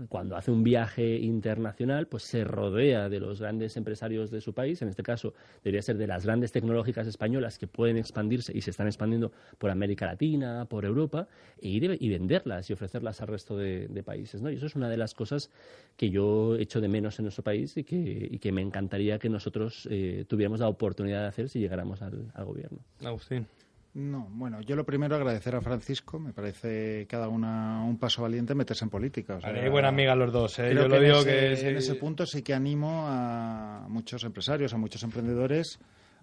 [0.09, 4.83] cuando hace un viaje internacional, pues se rodea de los grandes empresarios de su país,
[4.83, 8.71] en este caso debería ser de las grandes tecnológicas españolas que pueden expandirse y se
[8.71, 11.29] están expandiendo por América Latina, por Europa,
[11.61, 14.51] e ir y venderlas y ofrecerlas al resto de, países, ¿no?
[14.51, 15.51] Y eso es una de las cosas
[15.97, 19.89] que yo echo de menos en nuestro país y que, que me encantaría que nosotros
[19.91, 22.79] eh, tuviéramos la oportunidad de hacer si llegara al, gobierno.
[23.03, 23.47] Agustín.
[23.95, 28.53] No, bueno, yo lo primero agradecer a Francisco, me parece cada una un paso valiente
[28.57, 29.37] meterse en política.
[29.37, 30.75] O buena amiga los dos, ¿eh?
[30.75, 31.53] yo lo digo que...
[31.53, 35.79] En ese punto sí que animo a muchos empresarios, a muchos emprendedores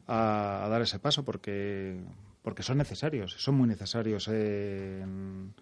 [0.08, 1.98] a, a dar ese paso porque,
[2.42, 5.54] porque son necesarios, son muy necesarios en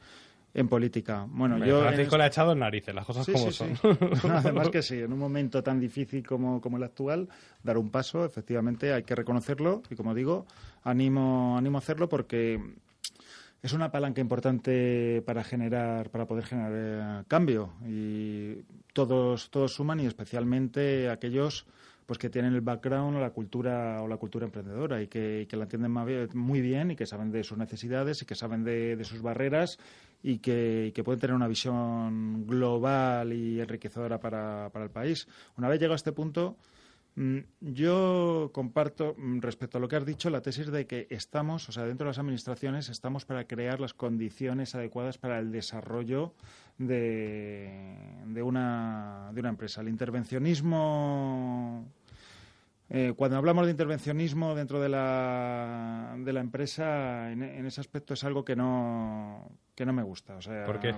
[0.53, 1.25] en política.
[1.29, 3.73] Bueno, yo Francisco le ha echado en narices, las cosas como son.
[4.29, 7.29] Además que sí, en un momento tan difícil como, como el actual,
[7.63, 10.45] dar un paso, efectivamente, hay que reconocerlo y como digo,
[10.83, 12.59] animo, animo a hacerlo porque
[13.61, 20.05] es una palanca importante para generar, para poder generar cambio y todos, todos suman y
[20.05, 21.65] especialmente aquellos
[22.05, 25.63] pues que tienen el background o la cultura o la cultura emprendedora y que, la
[25.65, 25.91] entienden
[26.33, 29.77] muy bien y que saben de sus necesidades y que saben de, sus barreras
[30.21, 35.27] y que, pueden tener una visión global y enriquecedora para, para el país.
[35.57, 36.57] Una vez llegado a este punto,
[37.15, 41.69] mm, yo comparto mm, respecto a lo que has dicho la tesis de que estamos,
[41.69, 46.33] o sea, dentro de las administraciones estamos para crear las condiciones adecuadas para el desarrollo
[46.77, 47.71] de,
[48.25, 49.81] de, una, de una empresa.
[49.81, 51.85] El intervencionismo
[52.89, 58.23] eh, cuando hablamos de intervencionismo dentro de la, de la empresa, en, ese aspecto es
[58.23, 60.37] algo que no, que no me gusta.
[60.37, 60.95] O sea, ¿Por qué?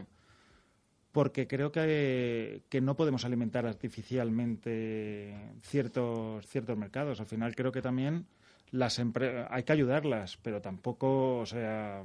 [1.11, 7.19] Porque creo que, que no podemos alimentar artificialmente ciertos, ciertos mercados.
[7.19, 8.25] Al final creo que también
[8.71, 12.01] las hay que ayudarlas, pero tampoco, o sea,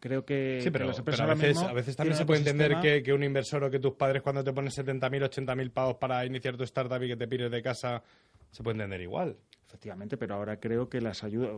[0.00, 3.02] creo que, sí, pero, las empresas a, veces, a veces también se puede entender que,
[3.02, 6.56] que, un inversor o que tus padres cuando te ponen 70.000, 80.000 pavos para iniciar
[6.56, 8.02] tu startup y que te pires de casa
[8.50, 9.36] se puede entender igual.
[9.66, 11.50] Efectivamente, pero ahora creo que las ayuda,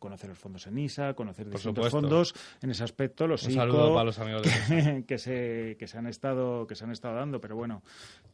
[0.00, 4.18] conocer los fondos en ISA, conocer distintos fondos, en ese aspecto los ICO para los
[4.18, 4.42] amigos
[5.06, 7.84] que, se, que se han estado que se han estado dando, pero bueno,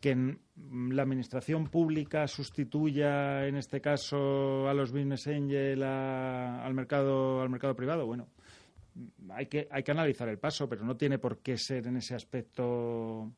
[0.00, 7.50] que la administración pública sustituya en este caso a los business angel al mercado al
[7.50, 8.28] mercado privado, bueno,
[9.30, 12.14] hay que hay que analizar el paso, pero no tiene por qué ser en ese
[12.14, 13.32] aspecto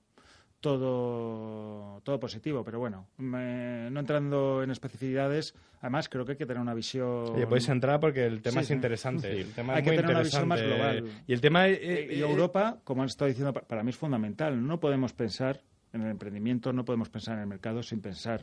[0.65, 6.63] todo, todo positivo, pero bueno, no entrando en especificidades, además creo que hay que tener
[6.63, 7.35] una visión.
[7.35, 9.43] Oye, puedes entrar porque el tema es interesante.
[9.43, 11.05] El tema hay es que tener una visión más global.
[11.27, 11.69] Y el tema.
[11.69, 14.67] Eh, y Europa, como han estado diciendo, para mí es fundamental.
[14.67, 15.61] No podemos pensar
[15.93, 18.41] en el emprendimiento, no podemos pensar en el mercado sin pensar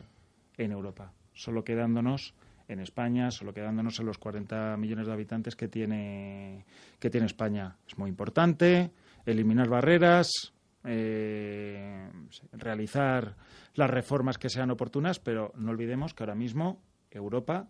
[0.58, 1.12] en Europa.
[1.34, 2.36] Solo quedándonos
[2.68, 6.66] en España, solo quedándonos en los 40 millones de habitantes que tiene,
[7.00, 7.78] que tiene España.
[7.88, 8.92] Es muy importante
[9.26, 12.10] eliminar barreras, eh,
[12.54, 13.36] realizar
[13.76, 17.68] las reformas que sean oportunas, pero no olvidemos que ahora mismo Europa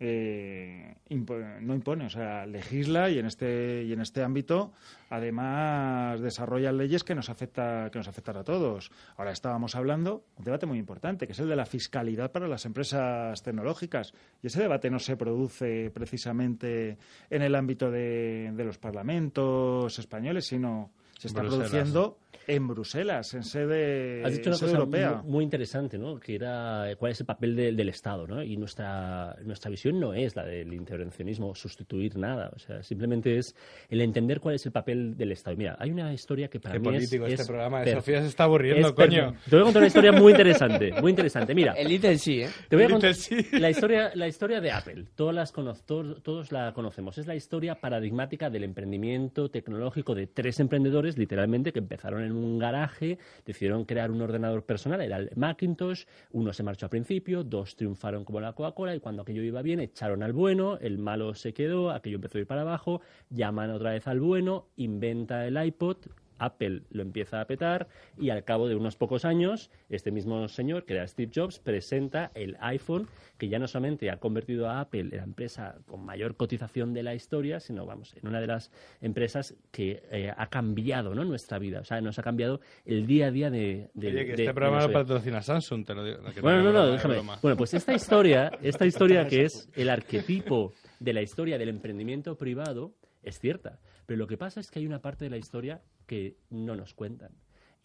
[0.00, 4.72] eh, no impone, o sea, legisla y en este y en este ámbito
[5.08, 8.90] además desarrolla leyes que nos afecta que nos afectan a todos.
[9.16, 12.66] Ahora estábamos hablando un debate muy importante, que es el de la fiscalidad para las
[12.66, 16.98] empresas tecnológicas y ese debate no se produce precisamente
[17.30, 20.90] en el ámbito de los parlamentos españoles, sino
[21.28, 21.70] se está Bruselas.
[21.70, 25.22] produciendo en Bruselas, en sede, Has dicho una sede cosa europea.
[25.24, 26.18] mu- muy interesante, ¿no?
[26.18, 28.42] Que era cuál es el papel de- del Estado, ¿no?
[28.42, 33.54] Y nuestra nuestra visión no es la del intervencionismo, sustituir nada, o sea, simplemente es
[33.88, 35.54] el entender cuál es el papel del Estado.
[35.54, 37.84] Y Mira, hay una historia que para Qué mí es- político este es programa de
[37.86, 39.32] per- Sofía se está aburriendo, es coño.
[39.32, 41.54] per- Te voy a contar una historia muy interesante, muy interesante.
[41.54, 42.48] Mira, El Little sí, ¿eh?
[42.68, 43.36] te voy a contar sí.
[43.52, 45.04] la historia, la historia de Apple.
[45.14, 47.18] Todas las cono- todos, todos la conocemos.
[47.18, 52.58] Es la historia paradigmática del emprendimiento tecnológico de tres emprendedores, literalmente, que empezaron en un
[52.58, 56.04] garaje, decidieron crear un ordenador personal, era el Macintosh.
[56.32, 59.80] Uno se marchó al principio, dos triunfaron como la Coca-Cola y cuando aquello iba bien
[59.80, 63.92] echaron al bueno, el malo se quedó, aquello empezó a ir para abajo, llaman otra
[63.92, 65.98] vez al bueno, inventa el iPod,
[66.38, 70.84] Apple lo empieza a petar y al cabo de unos pocos años, este mismo señor,
[70.84, 75.00] que era Steve Jobs, presenta el iPhone, que ya no solamente ha convertido a Apple
[75.00, 78.70] en la empresa con mayor cotización de la historia, sino, vamos, en una de las
[79.00, 81.24] empresas que eh, ha cambiado ¿no?
[81.24, 81.80] nuestra vida.
[81.80, 83.90] O sea, nos ha cambiado el día a día de...
[83.94, 86.18] de- Oye, que de- este de programa patrocina Samsung, te lo digo.
[86.34, 87.14] que Bueno, no, no, déjame.
[87.14, 87.38] broma.
[87.42, 92.36] Bueno, pues esta historia, esta historia que es el arquetipo de la historia del emprendimiento
[92.36, 92.92] privado
[93.22, 93.78] es cierta.
[94.06, 96.94] Pero lo que pasa es que hay una parte de la historia que no nos
[96.94, 97.32] cuentan.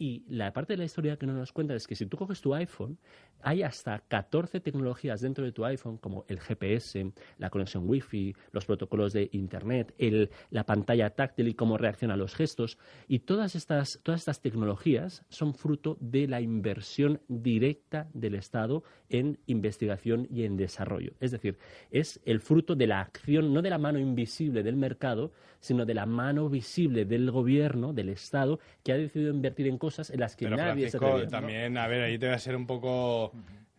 [0.00, 2.40] Y la parte de la historia que no nos cuentan es que si tú coges
[2.40, 2.96] tu iPhone,
[3.42, 8.64] hay hasta 14 tecnologías dentro de tu iPhone, como el GPS, la conexión Wi-Fi, los
[8.64, 12.78] protocolos de Internet, el- la pantalla táctil y cómo reacciona a los gestos.
[13.08, 19.38] Y todas estas, todas estas tecnologías son fruto de la inversión directa del Estado en
[19.46, 21.12] investigación y en desarrollo.
[21.20, 21.58] Es decir,
[21.90, 25.92] es el fruto de la acción, no de la mano invisible del mercado, sino de
[25.92, 30.36] la mano visible del gobierno, del Estado, que ha decidido invertir en cosas en las
[30.36, 31.28] que Pero nadie se Francisco, atrevía.
[31.28, 33.32] también, a ver, ahí te voy a ser un poco...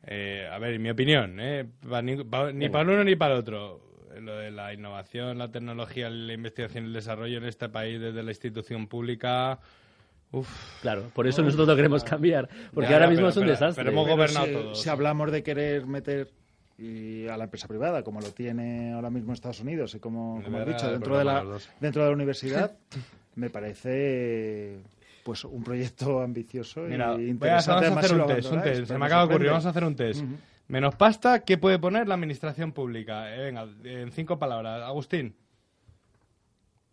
[0.05, 1.65] eh, a ver, mi opinión, ¿eh?
[1.89, 3.81] Pa- ni, pa- ni para uno ni para el otro.
[4.19, 8.21] Lo de la innovación, la tecnología, la investigación y el desarrollo en este país desde
[8.23, 9.59] la institución pública...
[10.33, 10.47] Uf,
[10.81, 13.51] Claro, por eso nosotros lo queremos cambiar, porque Ya, ahora mismo pero- es un pero-
[13.51, 13.83] desastre.
[13.83, 14.81] pero hemos Pero gobernado si, todos.
[14.81, 16.29] si hablamos de querer meter
[16.77, 20.57] y a la empresa privada, como lo tiene ahora mismo Estados Unidos y como, como
[20.57, 21.43] a dicho, dentro de, la,
[21.79, 22.71] dentro de la universidad,
[23.35, 24.77] me parece
[25.23, 27.89] pues un proyecto ambicioso Mira, y interesante.
[27.89, 28.91] vamos a hacer un test, un abandonáis, test.
[28.91, 30.23] Se me acaba de ocurrir, vamos a hacer un test.
[30.67, 33.35] Menos pasta, ¿qué puede poner la administración pública?
[33.35, 34.81] Eh, venga, en cinco palabras.
[34.83, 35.35] Agustín.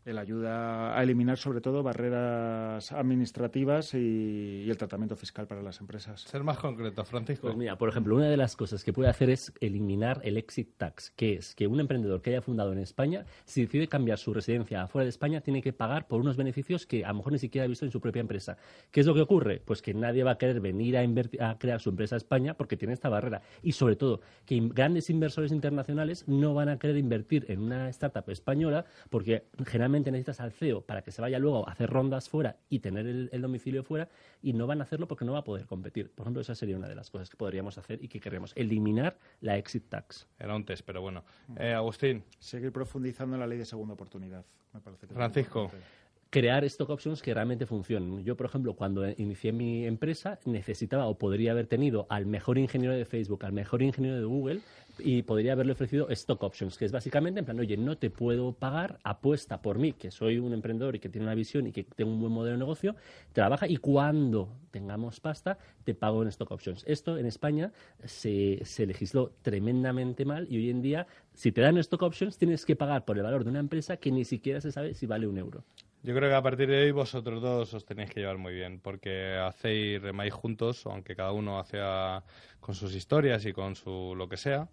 [0.09, 5.81] El ayuda a eliminar sobre todo barreras administrativas y, y el tratamiento fiscal para las
[5.81, 6.23] empresas.
[6.23, 7.47] Ser más concreto, Francisco.
[7.49, 10.71] Pues mira, por ejemplo, una de las cosas que puede hacer es eliminar el exit
[10.79, 14.33] tax, que es que un emprendedor que haya fundado en España, si decide cambiar su
[14.33, 17.39] residencia afuera de España, tiene que pagar por unos beneficios que a lo mejor ni
[17.39, 18.57] siquiera ha visto en su propia empresa.
[18.91, 19.61] ¿Qué es lo que ocurre?
[19.63, 22.55] Pues que nadie va a querer venir a, invertir- a crear su empresa a España
[22.55, 23.43] porque tiene esta barrera.
[23.63, 27.91] Y sobre todo, que in- grandes inversores internacionales no van a querer invertir en una
[27.91, 32.29] startup española porque generalmente necesitas al CEO para que se vaya luego a hacer rondas
[32.29, 34.09] fuera y tener el, el domicilio fuera
[34.43, 36.11] y no van a hacerlo porque no va a poder competir.
[36.11, 39.19] Por ejemplo, esa sería una de las cosas que podríamos hacer y que queremos, eliminar
[39.41, 40.27] la exit tax.
[40.39, 41.25] Era un test, pero bueno.
[41.57, 44.45] Eh, Agustín, Seguir profundizando en la ley de segunda oportunidad.
[44.73, 45.65] Me parece que es Francisco.
[45.65, 45.87] importante.
[46.31, 48.23] Crear stock options que realmente funcionen.
[48.25, 52.95] Yo, por ejemplo, cuando inicié mi empresa, necesitaba o podría haber tenido al mejor ingeniero
[52.95, 54.61] de Facebook, al mejor ingeniero de Google,
[54.99, 58.53] y podría haberle ofrecido stock options, que es básicamente en plan, oye, no te puedo
[58.53, 61.85] pagar, apuesta por mí, que soy un emprendedor y que tiene una visión y que
[61.85, 62.97] tengo un buen modelo de negocio,
[63.33, 66.85] trabaja y cuando tengamos pasta, te pago en stock options.
[66.87, 67.73] Esto en España
[68.05, 72.67] se, se legisló tremendamente mal y hoy en día, si te dan stock options, tienes
[72.67, 75.27] que pagar por el valor de una empresa que ni siquiera se sabe si vale
[75.27, 75.65] un euro.
[76.03, 78.81] Yo creo que a partir de hoy vosotros dos os tenéis que llevar muy bien,
[78.81, 82.23] porque hacéis, remáis juntos, aunque cada uno hace a-
[82.61, 84.69] con sus historias y con su lo que sea,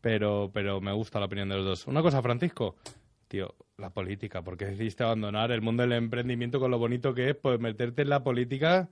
[0.00, 1.86] pero, pero me gusta la opinión de los dos.
[1.86, 2.76] Una cosa, Francisco,
[3.28, 7.30] tío, la política, ¿por qué decidiste abandonar el mundo del emprendimiento con lo bonito que
[7.30, 8.88] es, pues meterte en la política,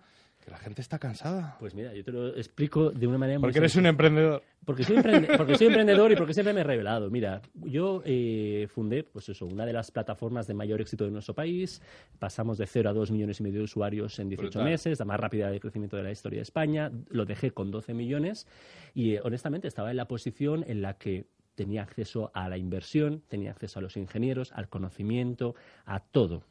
[0.48, 1.56] que la gente está cansada?
[1.60, 4.42] Pues mira, yo te lo explico de una manera muy Porque eres un emprendedor.
[4.64, 7.10] Porque soy, emprende- porque soy emprendedor y porque siempre me he revelado.
[7.10, 11.34] Mira, yo eh, fundé, pues eso, una de las plataformas de mayor éxito de nuestro
[11.34, 11.80] país.
[12.18, 14.64] Pasamos de 0 a 2 millones y medio de usuarios en 18 Brutal.
[14.64, 16.90] meses, la más rápida de crecimiento de la historia de España.
[17.10, 18.46] Lo dejé con 12 millones
[18.94, 21.26] y, eh, honestamente, estaba en la posición en la que
[21.58, 26.44] tenía acceso a la inversión, tenía acceso a los ingenieros, al conocimiento, a todo.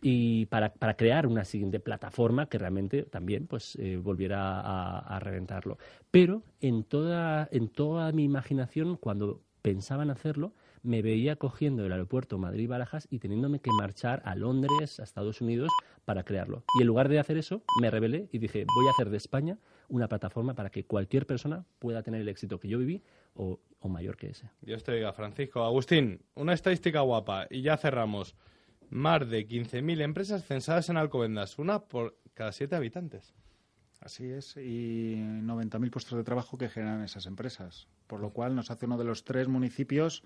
[0.00, 4.60] Y para, para crear una siguiente plataforma que realmente también pues, eh, volviera
[5.00, 5.76] a, reventarlo.
[6.10, 12.38] Pero en toda, en toda mi imaginación, cuando pensaban hacerlo, me veía cogiendo el aeropuerto
[12.38, 15.68] Madrid-Barajas y teniéndome que marchar a Londres, a Estados Unidos,
[16.06, 16.64] para crearlo.
[16.78, 19.58] Y en lugar de hacer eso, me rebelé y dije, voy a hacer de España
[19.88, 23.02] una plataforma para que cualquier persona pueda tener el éxito que yo viví
[23.34, 24.50] o, o mayor que ese.
[24.60, 25.64] Dios te diga, Francisco.
[25.64, 28.34] Agustín, una estadística guapa y ya cerramos.
[28.90, 33.34] Más de 15.000 empresas censadas en Alcobendas, una por cada siete habitantes.
[34.00, 38.70] Así es, y 90.000 puestos de trabajo que generan esas empresas, por lo cual nos
[38.70, 40.22] hace uno de los tres municipios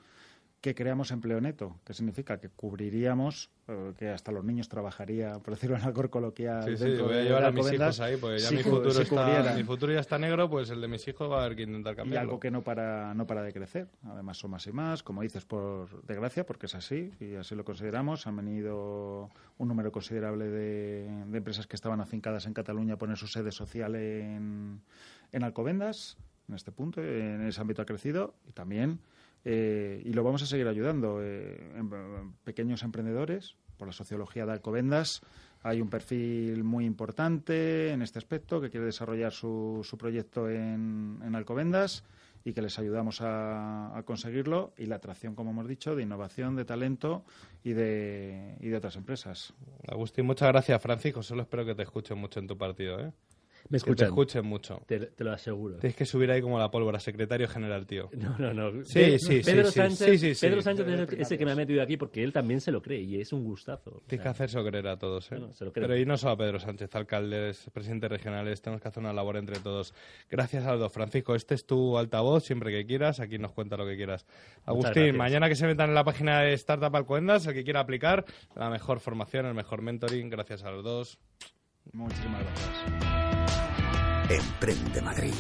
[0.60, 5.54] que creamos empleo neto, que significa que cubriríamos, eh, que hasta los niños trabajaría, por
[5.54, 6.64] decirlo en algo coloquial.
[6.64, 9.02] Sí, sí, voy a llevar a mis hijos ahí, porque ya si mi, futuro si
[9.02, 11.62] está, mi futuro ya está negro, pues el de mis hijos va a haber que
[11.62, 12.20] intentar y cambiarlo.
[12.20, 15.44] algo que no para no para de crecer además son más y más como dices
[15.44, 21.24] por desgracia porque es así y así lo consideramos han venido un número considerable de,
[21.26, 24.80] de empresas que estaban afincadas en Cataluña a poner su sede social en,
[25.32, 26.16] en Alcobendas
[26.48, 29.00] en este punto en ese ámbito ha crecido y también
[29.44, 34.52] eh, y lo vamos a seguir ayudando eh, en- pequeños emprendedores por la sociología de
[34.52, 35.22] Alcobendas
[35.62, 41.20] hay un perfil muy importante en este aspecto que quiere desarrollar su, su proyecto en,
[41.24, 42.04] en Alcobendas
[42.44, 46.54] y que les ayudamos a, a conseguirlo y la atracción, como hemos dicho, de innovación,
[46.54, 47.24] de talento
[47.64, 49.52] y de, y de otras empresas.
[49.88, 51.22] Agustín, muchas gracias, Francisco.
[51.24, 53.12] Solo espero que te escuchen mucho en tu partido, ¿eh?
[53.70, 54.08] Me Que te escuchan.
[54.08, 54.82] escuchen mucho.
[54.86, 55.76] Te, te lo aseguro.
[55.76, 58.08] Tienes que subir ahí como la pólvora, secretario general, tío.
[58.16, 58.84] No, no, no.
[58.84, 60.46] Sí, Pe- sí, sí, Pedro sí, Sánchez, sí, sí, sí.
[60.46, 62.80] Pedro Sánchez es el- ese que me ha metido aquí porque él también se lo
[62.80, 63.90] cree y es un gustazo.
[63.96, 65.36] O Tienes que hacerse creer a todos, ¿eh?
[65.36, 65.86] Bueno, se lo creen.
[65.88, 69.36] Pero y no solo a Pedro Sánchez, alcaldes, presidentes regionales, tenemos que hacer una labor
[69.36, 69.92] entre todos.
[70.30, 70.92] Gracias a los dos.
[70.92, 74.26] Francisco, este es tu altavoz, siempre que quieras, aquí nos cuenta lo que quieras.
[74.64, 78.24] Agustín, mañana que se metan en la página de Startup Alcobendas, el que quiera aplicar,
[78.56, 81.18] la mejor formación, el mejor mentoring, gracias a los dos.
[81.92, 83.17] Muchísimas gracias.
[84.30, 85.32] Emprende Madrid.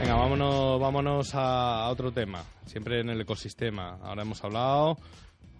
[0.00, 3.98] Venga, vámonos, vámonos a, a otro tema, siempre en el ecosistema.
[4.02, 4.98] Ahora hemos hablado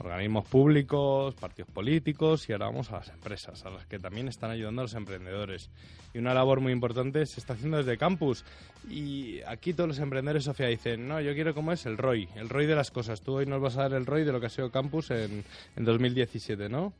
[0.05, 4.51] organismos públicos, partidos políticos y ahora vamos a las empresas, a las que también están
[4.51, 5.71] ayudando a los emprendedores.
[6.15, 8.45] Y una labor muy importante se está haciendo desde campus.
[8.91, 12.49] Y aquí todos los emprendedores, Sofía, dicen, no, yo quiero como es el ROI, el
[12.49, 13.21] ROI de las cosas.
[13.23, 15.45] Tú hoy nos vas a dar el ROI de lo que ha sido campus en,
[15.77, 16.93] en 2017, ¿no?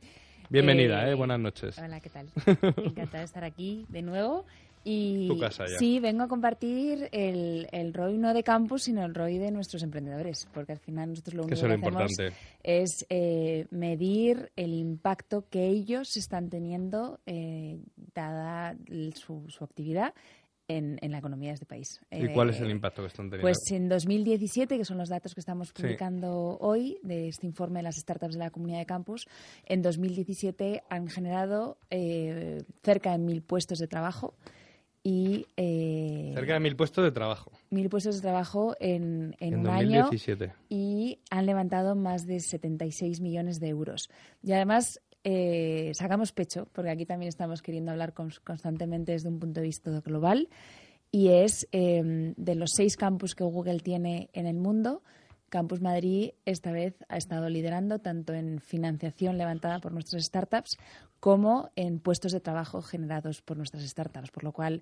[0.49, 1.13] Bienvenida, Eh, ¿eh?
[1.15, 1.77] Buenas noches.
[1.77, 2.27] Hola, ¿qué tal?
[2.77, 4.45] Encantada de estar aquí de nuevo.
[4.83, 5.77] Y Tu casa ya.
[5.79, 9.81] sí, vengo a compartir el, el ROI no de campus, sino el ROI de nuestros
[9.83, 12.33] emprendedores, porque al final nosotros lo único que es lo hacemos importante.
[12.63, 17.79] es eh, medir el impacto que ellos están teniendo eh,
[18.13, 18.75] dada
[19.15, 20.13] su, su actividad
[20.69, 21.99] en, en la economía de este país.
[22.09, 23.41] ¿Y cuál es Eh, el impacto que están teniendo?
[23.43, 25.73] Pues en 2017, que son los datos que estamos Sí.
[25.81, 29.27] publicando hoy de este informe de las startups de la comunidad de campus,
[29.65, 34.35] en 2017 han generado eh, cerca de mil puestos de trabajo
[35.03, 39.59] y eh, Cerca de mil puestos de trabajo mil puestos de trabajo en, en en
[39.59, 40.53] un año 2017.
[40.69, 44.09] y han levantado más de 76 millones de euros.
[44.41, 49.39] Y además eh, sacamos pecho, porque aquí también estamos queriendo hablar cons- constantemente desde un
[49.39, 50.49] punto de vista global,
[51.11, 55.01] y es eh, de los seis campus que Google tiene en el mundo,
[55.53, 60.79] Campus Madrid esta vez ha estado liderando tanto en financiación levantada por nuestras startups
[61.19, 64.81] como en puestos de trabajo generados por nuestras startups, por lo cual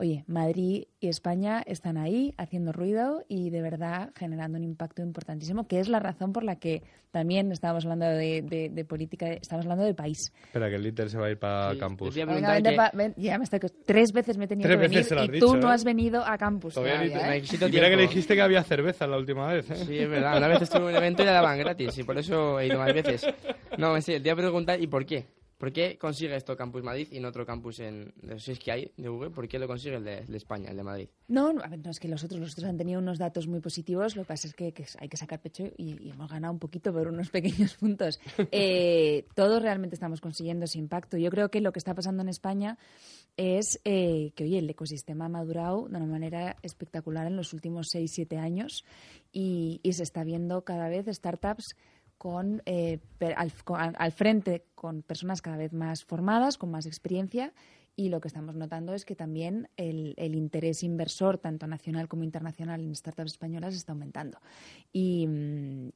[0.00, 5.66] Oye, Madrid y España están ahí haciendo ruido y de verdad generando un impacto importantísimo,
[5.68, 9.66] que es la razón por la que también estábamos hablando de, de- de política, estamos
[9.66, 10.32] hablando de país.
[10.44, 12.14] Espera, que el Litter se va a ir para campus.
[12.14, 14.78] Venga, preguntar vente que- pa- ven- ya me estoy, tres veces me he tenido Tres
[14.78, 15.74] que venir veces y dicho, tú no ¿eh?
[15.74, 16.94] has venido a campus Todavía
[17.36, 17.42] ¿eh?
[17.44, 19.76] Y mira que le dijiste que había cerveza la última vez, ¿eh?
[19.84, 20.38] Sí, es verdad.
[20.38, 22.78] Una vez estuve en un evento y la daban gratis y por eso he ido
[22.78, 23.26] más veces.
[23.78, 25.24] No, serio, te iba a preguntar, ¿y por qué?
[25.60, 28.92] ¿Por qué consigue esto Campus Madrid y no otro campus en los seis que hay
[28.96, 29.28] de Google?
[29.28, 31.08] ¿Por qué lo consigue el de, España, el de Madrid?
[31.28, 34.16] No, no, no, es que los otros, los otros han tenido unos datos muy positivos,
[34.16, 37.08] lo que pasa es que, hay que sacar pecho y, hemos ganado un poquito por
[37.08, 38.18] unos pequeños puntos.
[38.50, 41.18] Eh, todos realmente estamos consiguiendo ese impacto.
[41.18, 42.78] Yo creo que lo que está pasando en España
[43.36, 47.94] es eh, que, oye, el ecosistema ha madurado de una manera espectacular en los últimos
[47.94, 48.86] 6-7 años
[49.30, 51.76] y, y se está viendo cada vez startups
[52.20, 52.98] con, eh,
[53.34, 53.50] al,
[53.96, 57.54] al- frente con personas cada vez más formadas, con más experiencia
[57.96, 62.82] y lo que estamos notando es que también el, interés inversor, tanto nacional como internacional,
[62.82, 64.38] en startups españolas está aumentando.
[64.92, 65.26] Y,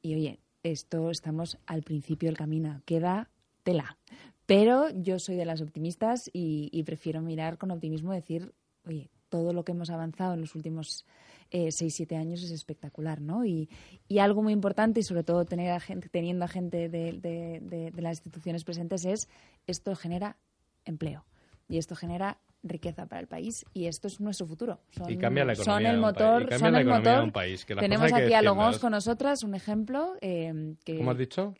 [0.01, 2.81] y, oye, esto estamos al principio del camino.
[2.85, 3.29] Queda
[3.61, 3.99] tela.
[4.47, 8.51] Pero yo soy de las optimistas y, y prefiero mirar con optimismo y decir,
[8.87, 11.05] oye, todo lo que hemos avanzado en los últimos
[11.51, 13.45] eh, seis, siete años es espectacular, ¿no?
[13.45, 13.69] Y,
[14.07, 17.59] y algo muy importante, y sobre todo tener a gente, teniendo a gente de, de-
[17.61, 19.29] de- de las instituciones presentes, es
[19.67, 20.37] esto genera
[20.85, 21.25] empleo
[21.69, 24.79] y esto genera riqueza para el país y esto es nuestro futuro.
[24.89, 27.23] Son, Y cambia la economía son el motor, de motor.
[27.23, 28.41] un país, Tenemos aquí a.
[28.41, 31.53] Logos con nosotras, un ejemplo eh, que ¿Cómo has dicho?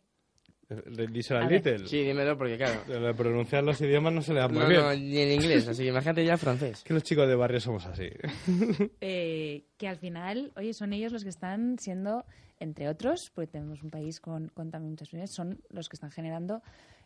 [0.68, 1.86] Díselo al Little.
[1.86, 2.82] Sí, dímelo porque claro.
[3.06, 4.80] De pronunciar los idiomas no se le da muy No, bien.
[4.80, 6.82] no, ni en inglés, así que imagínate ya francés.
[6.82, 8.08] Que los chicos de barrio somos así.
[9.00, 12.24] eh, que al final, oye, son ellos los que están siendo,
[12.58, 16.10] entre otros, porque tenemos un país con, con también muchas unidades, son los que están
[16.10, 16.62] generando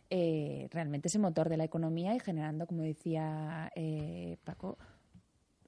[0.09, 4.77] eh, realmente ese motor de la economía y generando, como decía eh, Paco,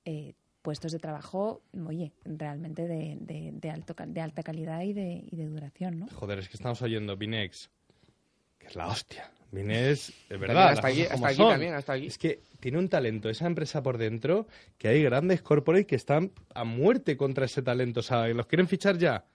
[0.05, 5.23] eh, puestos de trabajo, oye, realmente de, de, de alto, de alta calidad y de,
[5.29, 6.07] y de duración, ¿no?
[6.07, 7.69] Joder, es que estamos oyendo Binex,
[8.63, 9.29] que es la hostia.
[9.51, 10.69] Binex, es verdad.
[10.69, 12.07] hasta aquí- hasta también, hasta aquí.
[12.07, 14.47] Es que tiene un talento esa empresa por dentro
[14.79, 17.99] que hay grandes corporates que están a muerte contra ese talento.
[17.99, 19.25] O sea, los quieren fichar ya.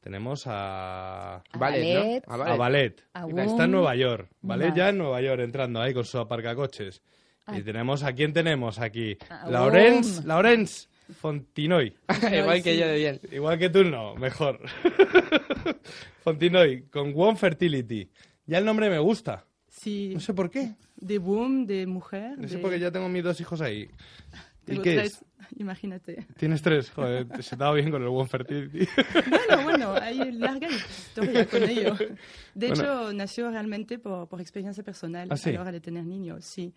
[0.00, 1.36] Tenemos a...
[1.36, 2.32] A Ballet, Ballet, ¿no?
[2.32, 3.02] A A Ballet.
[3.14, 3.40] Ballet.
[3.40, 4.28] A Está en Nueva York.
[4.42, 4.76] Ballet Vale.
[4.78, 7.02] ya en Nueva York entrando ahí con su aparcacoches.
[7.46, 7.58] Ah.
[7.58, 9.16] Y tenemos, ¿a quién tenemos aquí?
[9.30, 10.22] A Laurence.
[10.26, 10.88] Laurence
[11.20, 11.94] Fontinoy.
[12.32, 13.20] Igual que yo de bien.
[13.32, 14.60] Igual que tú no, mejor.
[16.22, 18.08] Fontinoy, con One Fertility.
[18.46, 19.44] Ya el nombre me gusta.
[19.68, 20.74] Sí, No sé por qué.
[20.96, 22.38] de boom, de mujer.
[22.38, 23.88] No sé de- por qué ya tengo mis dos hijos ahí.
[24.68, 25.24] ¿Y qué tres, es?
[25.60, 26.26] Imagínate.
[26.36, 26.90] Tienes tres.
[26.90, 28.88] Joder, se te ha dado bien con el One Fertility.
[29.30, 31.94] Bueno, bueno, hay larga historia con ello.
[32.54, 32.74] De Bueno.
[32.82, 35.50] hecho, nació realmente por, por experiencia personal ¿Ah, sí?
[35.50, 36.72] a la hora de tener niños, sí.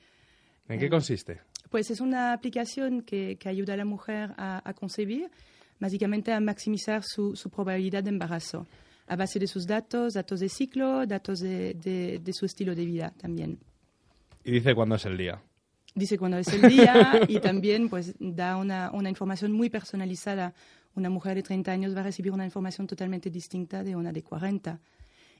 [0.67, 1.41] ¿En qué Eh, consiste?
[1.69, 5.29] Pues es una aplicación que, que ayuda a la mujer a, a concebir,
[5.79, 8.67] básicamente a maximizar su, su probabilidad de embarazo,
[9.07, 12.85] a base de sus datos, datos de ciclo, datos de, de- de su estilo de
[12.85, 13.59] vida también.
[14.43, 15.41] Y dice cuándo es el día.
[15.95, 20.53] Dice cuándo es el día y también pues da una, una información muy personalizada.
[20.95, 24.23] Una mujer de 30 años va a recibir una información totalmente distinta de una de
[24.23, 24.79] 40.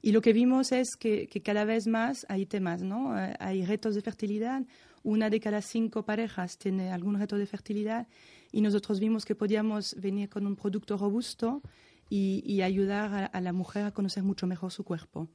[0.02, 3.20] Y lo que vimos es que, que cada vez más hay temas, ¿no?
[3.20, 4.62] Eh, Hay retos de fertilidad.
[5.04, 8.08] Una de cada cinco parejas tiene algún reto de fertilidad
[8.52, 11.62] y nosotros vimos que podíamos venir con un producto robusto
[12.10, 15.30] y, y ayudar a, a la mujer a conocer mucho mejor su cuerpo.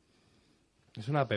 [0.97, 1.33] Es una app.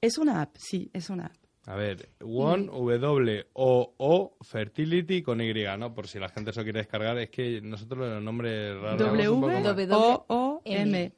[0.00, 1.36] Es una app, sí, es una app.
[1.66, 5.94] A ver, One, W-O-O, Fertility con Y, ¿no?
[5.94, 7.18] Por si la gente se lo quiere descargar.
[7.18, 9.00] Es que nosotros los nombres raros...
[9.28, 9.62] un poco más.
[9.62, 11.12] W-O-O-M.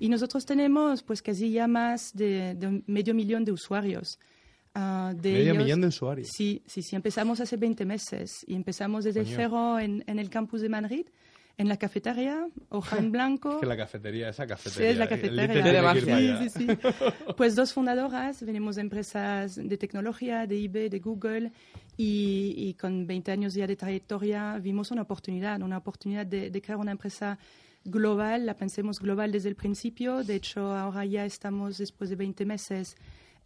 [0.00, 4.18] Y nosotros tenemos pues casi ya más de, de medio millón de usuarios.
[4.80, 6.28] Ah, de Medio ellos- millón de usuarios.
[6.32, 6.94] Sí, sí, sí.
[6.94, 9.34] Empezamos hace 20 meses y empezamos desde Coño.
[9.36, 11.06] cero en, en el campus de Madrid,
[11.56, 13.54] en la cafetería, hoja en blanco.
[13.54, 14.90] Es que la cafetería, esa Sí, cafetería.
[14.90, 15.90] es la cafetería.
[15.90, 16.38] Allá.
[16.42, 16.78] Sí, sí, sí.
[17.36, 21.50] Pues dos fundadoras, venimos de empresas de tecnología, de eBay, de Google,
[21.96, 26.62] y, y con 20 años ya de trayectoria vimos una oportunidad, una oportunidad de, de
[26.62, 27.36] crear una empresa
[27.84, 30.22] global, la pensemos global desde el principio.
[30.22, 32.96] De hecho, ahora ya estamos, después de 20 meses,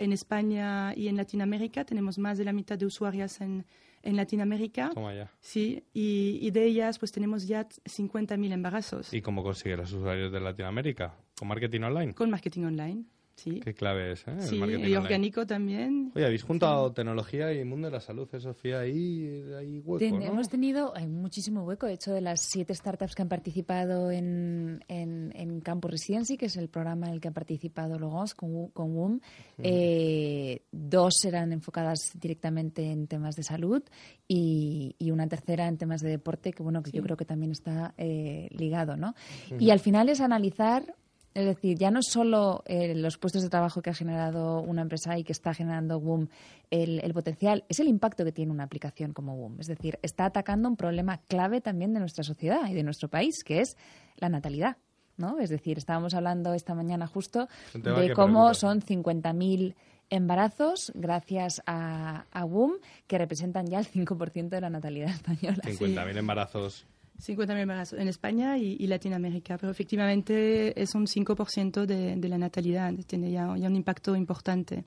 [0.02, 1.84] en España y en Latinoamérica.
[1.84, 3.64] Tenemos más de la mitad de usuarias en,
[4.02, 4.90] en Latinoamérica.
[4.90, 5.30] Toma ya.
[5.40, 10.32] Sí, y, y de ellas pues tenemos ya 50.000 embarazos ¿Y cómo consigue los usuarios
[10.32, 11.14] de Latinoamérica?
[11.38, 12.14] ¿Con marketing online?
[12.14, 13.04] con marketing online.
[13.34, 14.32] Sí, Qué clave es, ¿eh?
[14.36, 14.98] El sí marketing y online.
[14.98, 16.12] orgánico también.
[16.14, 18.80] Oye, habéis juntado tecnología y mundo de la salud, ¿eh, Sofía?
[18.80, 20.24] Ahí hay hueco, Ten- ¿no?
[20.26, 21.86] Hemos tenido hay muchísimo hueco.
[21.86, 26.46] De hecho, de las siete startups que han participado en, en, en Campus Residency, que
[26.46, 29.20] es el programa en el que ha participado Logos con, con WOM,
[29.58, 33.82] eh, dos eran enfocadas directamente en temas de salud
[34.28, 37.04] y, y una tercera en temas de deporte, que bueno, que yo Sí.
[37.04, 39.14] creo que también está eh, ligado, ¿no?
[39.50, 39.56] Ujú.
[39.62, 40.94] Y al final es analizar
[41.34, 45.18] es decir, ya no solo eh, los puestos de trabajo que ha generado una empresa
[45.18, 46.28] y que está generando WOM,
[46.70, 49.60] el, el potencial, es el impacto que tiene una aplicación como WOM.
[49.60, 53.42] Es decir, está atacando un problema clave también de nuestra sociedad y de nuestro país,
[53.44, 53.76] que es
[54.16, 54.76] la natalidad.
[55.16, 55.38] ¿no?
[55.38, 59.74] Es decir, estábamos hablando esta mañana justo de cómo son 50.000
[60.10, 62.72] embarazos gracias a, a WOM,
[63.06, 65.62] que representan ya el 5% de la natalidad española.
[65.64, 66.86] 50.000 embarazos.
[67.22, 72.38] 50.000 embarazos en España y, y Latinoamérica, pero efectivamente es un 5% de, de la
[72.38, 74.84] natalidad, tiene ya, ya un impacto importante.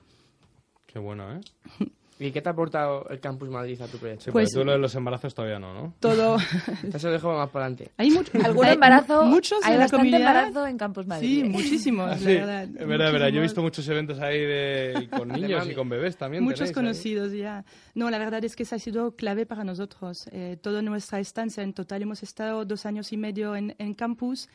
[0.86, 1.40] Qué bueno, ¿eh?
[2.18, 4.24] ¿Y qué te ha aportado el Campus Madrid a tu proyecto?
[4.24, 5.92] Sí, Pues- tú lo de los embarazos todavía no, ¿no?
[6.00, 6.38] Todo.
[6.94, 7.90] Eso lo dejo más para adelante.
[7.98, 9.24] Hay mucho, ¿Algún embarazo?
[9.26, 10.30] Muchos hay en la bastante comunidad.
[10.46, 11.28] embarazo en Campus Madrid.
[11.28, 11.44] Sí, ¿eh?
[11.44, 12.24] muchísimos, Ah, la sí.
[12.26, 12.62] verdad.
[12.64, 13.12] Es verdad, es verdad.
[13.12, 13.42] Yo he Muchísimos.
[13.42, 16.42] visto muchos eventos ahí de, con niños y con bebés también.
[16.42, 16.82] Muchos tenéis ahí.
[16.82, 17.64] conocidos ya.
[17.94, 20.26] No, la verdad es que eso ha sido clave para nosotros.
[20.32, 24.48] Eh, toda nuestra estancia, en total hemos estado dos años y medio en, en campus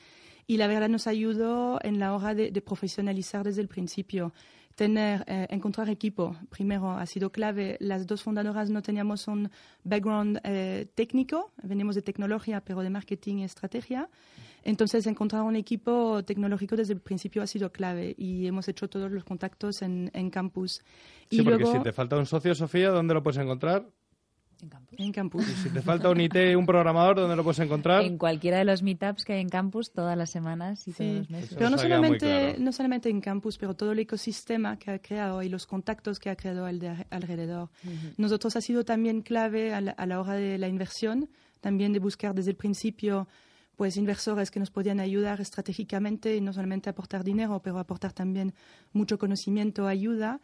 [0.48, 4.34] y la verdad nos ayudó en la hora de, de profesionalizar desde el principio.
[4.76, 7.76] Tener, eh, encontrar equipo, primero, ha sido clave.
[7.82, 9.52] Las dos fundadoras no teníamos un
[9.84, 14.10] background eh, técnico, venimos de tecnología, pero de marketing y estrategia.
[14.64, 19.12] Entonces, encontrar un equipo tecnológico desde el principio ha sido clave y hemos hecho todos
[19.12, 20.82] los contactos en, en campus.
[21.30, 23.86] Sí, y porque luego, si te falta un socio, Sofía, ¿dónde lo puedes encontrar?
[24.98, 25.48] En campus.
[25.48, 28.04] Y si te falta un IT, un programador, ¿dónde lo puedes encontrar?
[28.04, 31.30] En cualquiera de los meetups que hay en campus todas las semanas y todos los
[31.30, 31.56] meses.
[31.58, 32.56] Pero no solamente, claro.
[32.60, 36.30] no solamente en campus, pero todo el ecosistema que ha creado y los contactos que
[36.30, 37.70] ha creado al de- alrededor.
[38.18, 42.00] Nosotros ha sido también clave a la, a la hora de la inversión, también de
[42.00, 43.28] buscar desde el principio
[43.78, 48.54] pues inversores que nos podían ayudar estratégicamente y no solamente aportar dinero, pero aportar también
[48.94, 50.40] mucho conocimiento, ayuda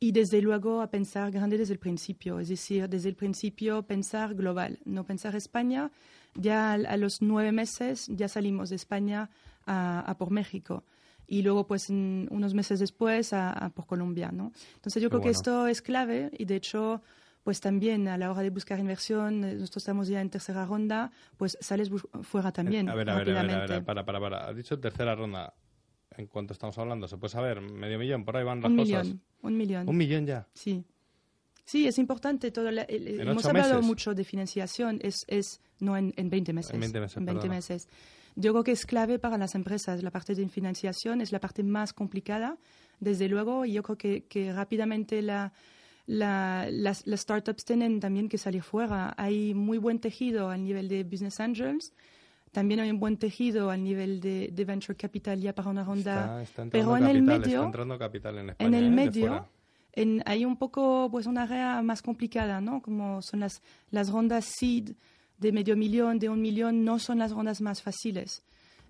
[0.00, 4.34] y desde luego a pensar grande desde el principio, es decir, desde el principio pensar
[4.34, 5.90] global, no pensar España.
[6.34, 9.28] Ya a, los nueve meses ya salimos de España
[9.66, 10.84] a, a por México
[11.26, 14.52] y luego pues unos meses después a, a por Colombia, ¿no?
[14.76, 15.38] Entonces yo Qué creo que bueno.
[15.38, 17.02] esto es clave y de hecho
[17.42, 21.10] pues también a la hora de buscar inversión, eh, nosotros estamos ya en tercera ronda,
[21.36, 21.90] pues sales
[22.22, 24.48] fuera también A ver, a ver, a ver, a ver, para, para, para.
[24.48, 25.54] Has dicho tercera ronda.
[26.18, 27.08] ¿En cuánto estamos hablando?
[27.08, 27.60] ¿Se puede saber?
[27.62, 28.24] ¿Medio millón?
[28.24, 29.06] Por ahí van las Un cosas.
[29.06, 29.88] millón, un millón.
[29.88, 30.46] Un millón ya.
[30.52, 30.84] Sí.
[31.64, 32.50] Sí, es importante.
[32.50, 33.86] Todo la- el- el- ¿En hemos hablado meses?
[33.86, 36.74] mucho de financiación, es, es no en, en 20 meses.
[36.74, 37.54] En 20 meses, en 20 perdona.
[37.56, 37.88] meses.
[38.36, 40.02] Yo creo que es clave para las empresas.
[40.02, 42.58] La parte de financiación es la parte más complicada,
[43.00, 45.52] desde luego, y yo creo que, que rápidamente la,
[46.06, 49.14] la- las, las startups tienen también que salir fuera.
[49.16, 51.92] Hay muy buen tejido al nivel de business angels.
[52.52, 56.20] También hay un buen tejido al nivel de, de venture capital ya para una ronda.
[56.20, 58.68] Está, está entrando pero en el medio, está entrando capital en España.
[58.68, 58.78] en ¿eh?
[58.78, 59.48] el de medio
[59.92, 62.80] en- hay un poco pues una área más complicada, ¿no?
[62.82, 64.92] Como son las, las rondas seed
[65.38, 68.42] de medio millón, de un millón, no son las rondas más fáciles.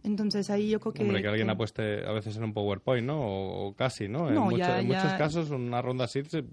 [0.04, 1.02] Entonces ahí yo creo que...
[1.02, 3.20] Hombre, que alguien que- apueste a veces en un PowerPoint, ¿no?
[3.20, 4.28] O, o casi, ¿no?
[4.28, 6.44] En, No, mucho- ya- en ya- muchos casos, una ronda así se-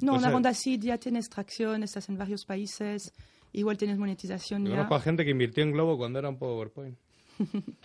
[0.00, 3.12] No, una ronda seed ya tienes tracción, estás en varios países,
[3.54, 4.76] igual tienes monetización Yo ya.
[4.76, 6.96] conozco a gente que invirtió en Globo cuando era un PowerPoint.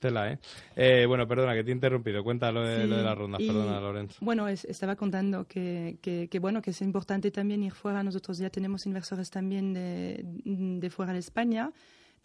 [0.00, 0.38] Tela, ¿eh?
[0.74, 1.04] ¿eh?
[1.06, 2.24] Bueno, perdona, que te he interrumpido.
[2.24, 4.16] Cuenta lo de, Sí, lo de las rondas, y- perdona, Lorenzo.
[4.20, 8.02] Bueno, es- estaba contando que, que, que, bueno, que es importante también ir fuera.
[8.02, 11.70] Nosotros ya tenemos inversores también de, de fuera de España.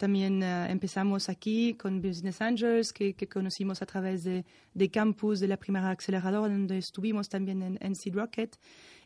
[0.02, 4.44] También eh, empezamos aquí con Business Angels, que, que conocimos a través de,
[4.74, 8.58] de campus, de la primera aceleradora, donde estuvimos también en, en Seed Rocket.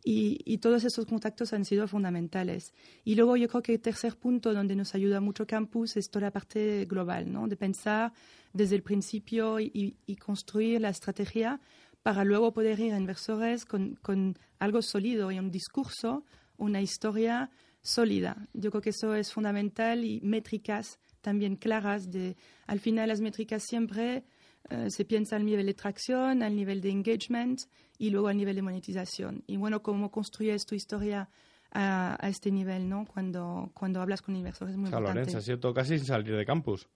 [0.03, 2.73] Y, y todos esos contactos han sido fundamentales.
[3.05, 6.29] Y luego yo creo que el tercer punto donde nos ayuda mucho campus es toda
[6.29, 7.47] la parte global, ¿no?
[7.47, 8.15] de pensar
[8.55, 11.61] desde el principio y, y construir la estrategia
[12.03, 16.25] para luego poder ir a inversores con, con algo sólido y un discurso,
[16.57, 17.51] una historia
[17.87, 18.49] sólida.
[18.53, 22.11] Yo creo que eso es fundamental y métricas también claras.
[22.11, 24.25] De, al final las métricas siempre
[24.71, 27.61] eh, se piensa al nivel de tracción, al nivel de engagement
[27.99, 29.45] y luego al nivel de monetización.
[29.47, 31.31] Y bueno, cómo construyes tu historia
[31.71, 33.07] a, a este nivel, ¿no?
[33.07, 35.41] Cuando, cuando hablas con inversores es muy O sea, importante.
[35.41, 36.89] Sido todo casi sin salir de campus.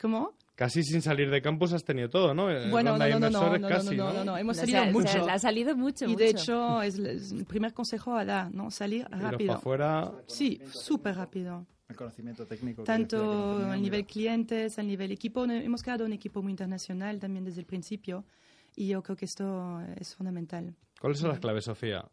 [0.00, 0.34] ¿Cómo?
[0.60, 2.50] Casi sin salir de campus has tenido todo, ¿no?
[2.50, 4.92] Eh, Bueno, no, no, no, no, casi, no, no, no, no, hemos O salido sea,
[4.92, 5.22] mucho.
[5.22, 8.70] o sea, ha salido mucho, Y de hecho, es el, primer consejo a dar, ¿no?
[8.70, 9.54] Salir rápido.
[9.54, 10.12] pa' afuera.
[10.26, 11.64] Sí, súper rápido.
[11.88, 12.84] El conocimiento técnico.
[12.84, 15.46] Tanto a nivel clientes, a nivel equipo.
[15.46, 18.26] Hemos creado un equipo muy internacional también desde el principio
[18.76, 20.74] y yo creo que esto es fundamental.
[21.00, 22.04] ¿Cuáles son las claves, Sofía,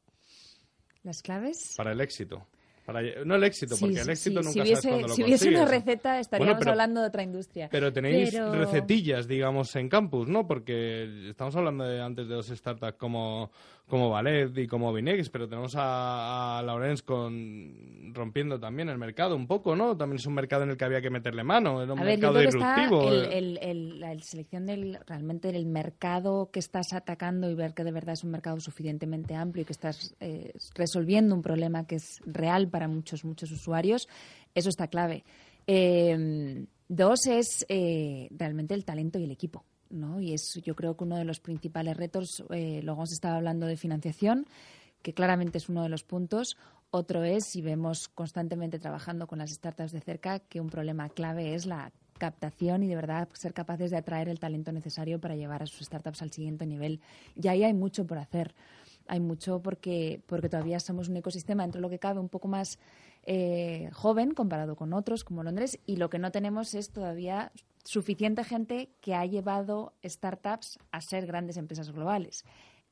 [1.03, 1.73] ¿Las claves?
[1.75, 2.47] para el éxito?
[2.87, 4.45] Para, no el éxito, Sí, porque el éxito sí.
[4.47, 7.07] nunca si sabes hubiese, cuándo lo si hubiese una receta estaríamos Bueno, pero- hablando de
[7.07, 7.67] otra industria.
[7.69, 10.47] Pero tenéis Pero- recetillas, digamos, en campus, ¿no?
[10.47, 13.51] Porque estamos hablando de, antes de dos startups como,
[13.87, 19.35] como Valet y como Vinex, pero tenemos a, a Laurence con, rompiendo también el mercado
[19.35, 19.95] un poco, ¿no?
[19.95, 22.19] También es un mercado en el que había que meterle mano, era un A ver,
[22.19, 23.11] yo mercado creo que está disruptivo.
[23.11, 23.37] el, eh.
[23.37, 27.91] el- el- la selección del realmente el mercado que estás atacando y ver que de
[27.93, 32.19] verdad es un mercado suficientemente amplio y que estás eh, resolviendo un problema que es
[32.25, 34.09] real para muchos muchos usuarios,
[34.53, 35.23] eso está clave.
[35.65, 39.63] Eh, dos es eh, realmente el talento y el equipo.
[39.89, 40.19] ¿No?
[40.19, 43.65] Y es yo creo que uno de los principales retos, eh, luego hemos estado hablando
[43.65, 44.45] de financiación,
[45.01, 46.57] que claramente es uno de los puntos.
[46.89, 51.53] Otro es, si vemos constantemente trabajando con las startups de cerca, que un problema clave
[51.53, 55.63] es la captación y de verdad ser capaces de atraer el talento necesario para llevar
[55.63, 56.99] a sus startups al siguiente nivel.
[57.35, 58.55] Y ahí hay mucho por hacer.
[59.07, 62.47] Hay mucho porque, porque todavía somos un ecosistema dentro de lo que cabe un poco
[62.47, 62.77] más
[63.25, 67.51] eh, joven comparado con otros como Londres y lo que no tenemos es todavía
[67.87, 72.43] suficiente gente que ha llevado startups a ser grandes empresas globales.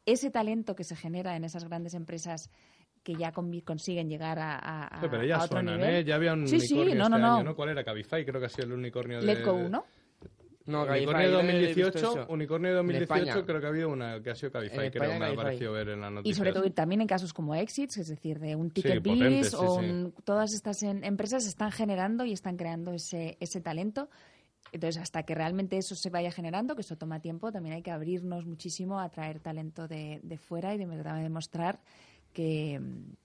[0.05, 2.49] Ese talento que se genera en esas grandes empresas
[3.03, 5.95] que ya consiguen llegar a, Sí, pero ya a otro suenan, nivel.
[5.95, 6.03] ¿eh?
[6.05, 7.35] Ya había un Sí, sí, unicornio no, no, este no.
[7.35, 7.55] año, ¿no?
[7.55, 7.83] ¿Cuál era?
[7.83, 9.25] Cabify, creo que ha sido el unicornio de...
[9.25, 9.85] Let's Go, ¿no?
[10.67, 12.25] No, Unicornio Cabify, yo he visto 2018, eso.
[12.33, 13.45] Unicornio En 2018 España.
[13.45, 15.89] creo que ha habido una que ha sido Cabify, creo, España, me ha parecido ver
[15.89, 16.37] en las Y noticias.
[16.37, 19.85] sobre todo también en casos como Exits, es decir, de un Ticket sí, o sí.
[19.85, 24.09] un- todas estas en- empresas están generando y están creando ese, ese talento.
[24.75, 27.91] Entonces, hasta que realmente eso se vaya generando, que eso toma tiempo, también hay que
[27.91, 31.79] abrirnos muchísimo a traer talento de, de fuera y de verdad demostrar
[32.35, 32.79] que,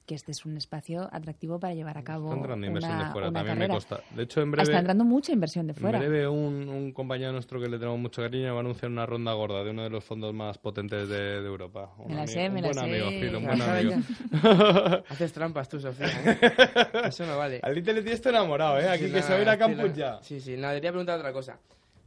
[0.06, 3.12] que este es un espacio atractivo para llevar a cabo Está entrando inversión una, de
[3.12, 3.74] fuera, una también me carrera.
[3.74, 4.00] consta.
[4.16, 5.98] De hecho, en breve, Está entrando mucha inversión de fuera.
[5.98, 9.04] en breve un, un compañero nuestro que le tenemos mucho cariño va a anunciar una
[9.04, 11.90] ronda gorda de uno de los fondos más potentes de, de Europa.
[11.98, 12.80] Un Me la sé, me la buen sé.
[12.80, 13.94] amigo, Gil, un buen amigo.
[15.08, 16.06] Haces trampas tú, Sofía.
[16.24, 16.38] ¿eh?
[17.08, 17.60] Eso no vale.
[17.62, 18.88] Al Little le tienes enamorado, ¿eh?
[18.88, 19.94] Aquí Sí, que nada, se va a ir a sí, campus nada.
[20.18, 20.22] ya.
[20.22, 21.58] Sí, sí, nada, te voy a preguntar otra cosa.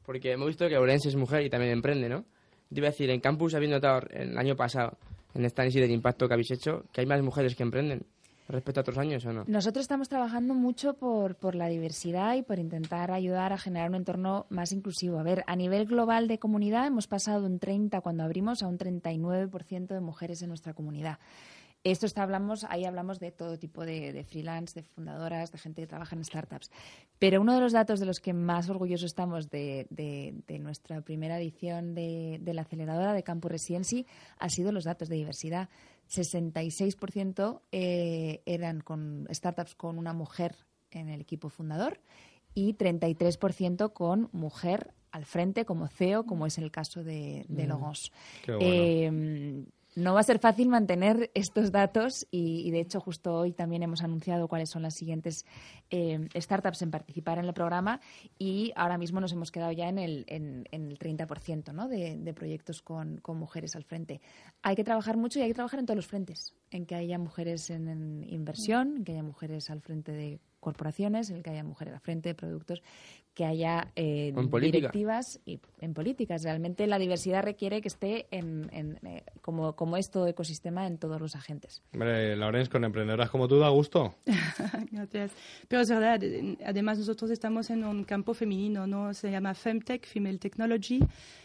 [0.06, 2.24] Porque hemos visto que Orense es mujer y también emprende, ¿no?
[2.74, 4.98] Te iba a decir, en campus habéis notado el año pasado,
[5.34, 8.06] en esta análisis del impacto que habéis hecho, que hay más mujeres que emprenden
[8.48, 9.46] respecto a otros años, ¿o no?
[9.48, 13.96] Nosotros estamos trabajando mucho por, por la diversidad y por intentar ayudar a generar un
[13.96, 15.20] entorno más inclusivo.
[15.20, 18.68] A ver, a nivel global de comunidad hemos pasado de un 30 cuando abrimos a
[18.68, 21.20] un 39% de mujeres en nuestra comunidad.
[21.84, 25.82] Esto está, hablamos, ahí hablamos de todo tipo de, de freelance, de fundadoras, de gente
[25.82, 26.72] que trabaja en startups.
[27.20, 31.02] Pero uno de los datos de los que más orgullosos estamos de, de- de nuestra
[31.02, 34.06] primera edición de, la aceleradora de Campus Residency
[34.40, 35.68] ha sido los datos de diversidad.
[36.10, 40.56] 66% eh, eran con startups con una mujer
[40.92, 42.00] en el equipo fundador
[42.54, 47.70] y 33% con mujer al frente como CEO, como es el caso de, de Mm.
[47.70, 48.12] Logos.
[48.46, 48.68] Qué bueno.
[48.74, 49.66] Eh,
[49.96, 54.02] no va a ser fácil mantener estos datos y, de hecho justo hoy también hemos
[54.02, 55.46] anunciado cuáles son las siguientes
[55.90, 58.00] eh, startups en participar en el programa
[58.40, 61.88] y ahora mismo nos hemos quedado ya en el, en, en el 30% ¿no?
[61.88, 64.22] de, proyectos con, mujeres al frente.
[64.62, 67.18] Hay que trabajar mucho y hay que trabajar en todos los frentes, en que haya
[67.18, 71.64] mujeres en, en inversión, en que haya mujeres al frente de corporaciones, en que haya
[71.64, 72.82] mujeres al frente de productos,
[73.34, 76.44] que haya eh, en directivas y en políticas.
[76.44, 80.98] Realmente la diversidad requiere que esté en, en, eh, como, como es todo ecosistema en
[80.98, 81.82] todos los agentes.
[81.94, 84.16] Hombre, Laurence, con emprendedoras como tú da gusto.
[84.92, 85.32] Gracias.
[85.68, 86.20] Pero es verdad,
[86.66, 89.14] además nosotros estamos en un campo femenino, ¿no?
[89.14, 91.00] Se llama Femtech, Female Technology.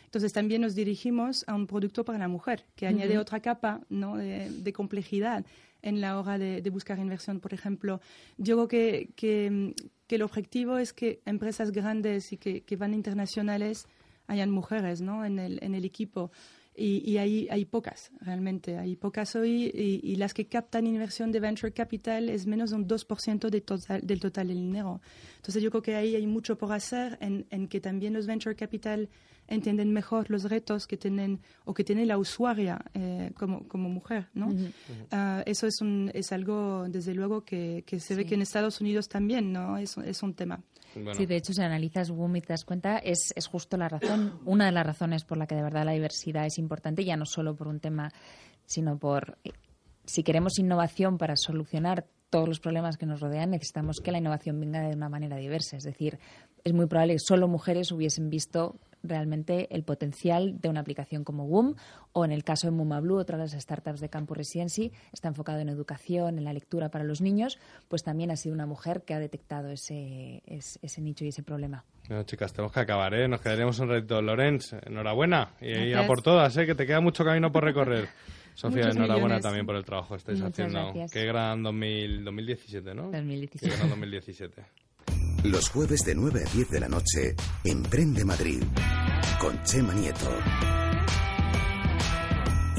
[0.09, 4.16] Entonces también nos dirigimos a un producto para la mujer, que añade otra capa ¿no?
[4.16, 5.44] de, de complejidad
[5.82, 7.40] en la hora de, de buscar inversión.
[7.40, 8.00] Por ejemplo,
[8.38, 9.74] yo creo que, que,
[10.06, 13.86] que el objetivo es que empresas grandes y que, que van internacionales
[14.28, 15.26] hayan mujeres ¿no?
[15.26, 16.30] en, el, en el equipo.
[16.74, 18.78] Y, y hay, hay pocas, realmente.
[18.78, 22.76] Hay pocas hoy y, y las que captan inversión de venture capital es menos de
[22.76, 25.02] un 2% de total, del total del dinero.
[25.39, 28.55] Entonces yo creo que ahí hay mucho por hacer en, en que también los venture
[28.55, 29.09] capital
[29.47, 34.28] entienden mejor los retos que tienen o que tiene la usuaria eh, como, como mujer,
[34.34, 34.49] ¿no?
[34.49, 34.66] Ujú.
[35.11, 38.28] Ah, eso es, un, es algo, desde luego, que, que se ve Sí.
[38.28, 39.78] que en Estados Unidos también, ¿no?
[39.78, 40.61] Es, es un tema.
[41.14, 44.39] Sí, de hecho, si analizas Boom y te das cuenta, es, es justo la razón,
[44.45, 47.24] una de las razones por la que de verdad la diversidad es importante, ya no
[47.24, 48.11] solo por un tema,
[48.66, 49.39] sino por
[50.05, 54.61] si queremos innovación para solucionar todos los problemas que nos rodean, necesitamos que la innovación
[54.61, 55.76] venga de una manera diversa.
[55.76, 56.18] Es decir,
[56.64, 61.47] es muy probable que solo mujeres hubiesen visto realmente el potencial de una aplicación como
[61.47, 61.76] Boom
[62.12, 65.61] o en el caso de Mumablu, otra de las startups de Campus Residency, está enfocado
[65.61, 69.14] en educación, en la lectura para los niños, pues también ha sido una mujer que
[69.14, 71.85] ha detectado ese, ese, ese nicho y ese problema.
[72.09, 73.29] Bueno, chicas, tenemos que acabar, ¿eh?
[73.29, 74.20] Nos quedaremos un ratito.
[74.20, 75.53] Lorenz, enhorabuena.
[75.61, 76.66] Y, y a por todas, ¿eh?
[76.66, 78.09] Que te queda mucho camino por recorrer.
[78.59, 79.42] Sofía, Muchos enhorabuena millones.
[79.42, 80.80] también por el trabajo que estáis Muchas haciendo.
[80.86, 81.12] gracias.
[81.12, 83.02] Qué gran 2000, 2017, ¿no?
[83.12, 83.68] 2017.
[83.70, 84.64] Qué gran 2017.
[85.44, 88.61] Los jueves de 9 a 10 de la noche, Emprende Madrid,
[89.40, 90.28] con Chema Nieto.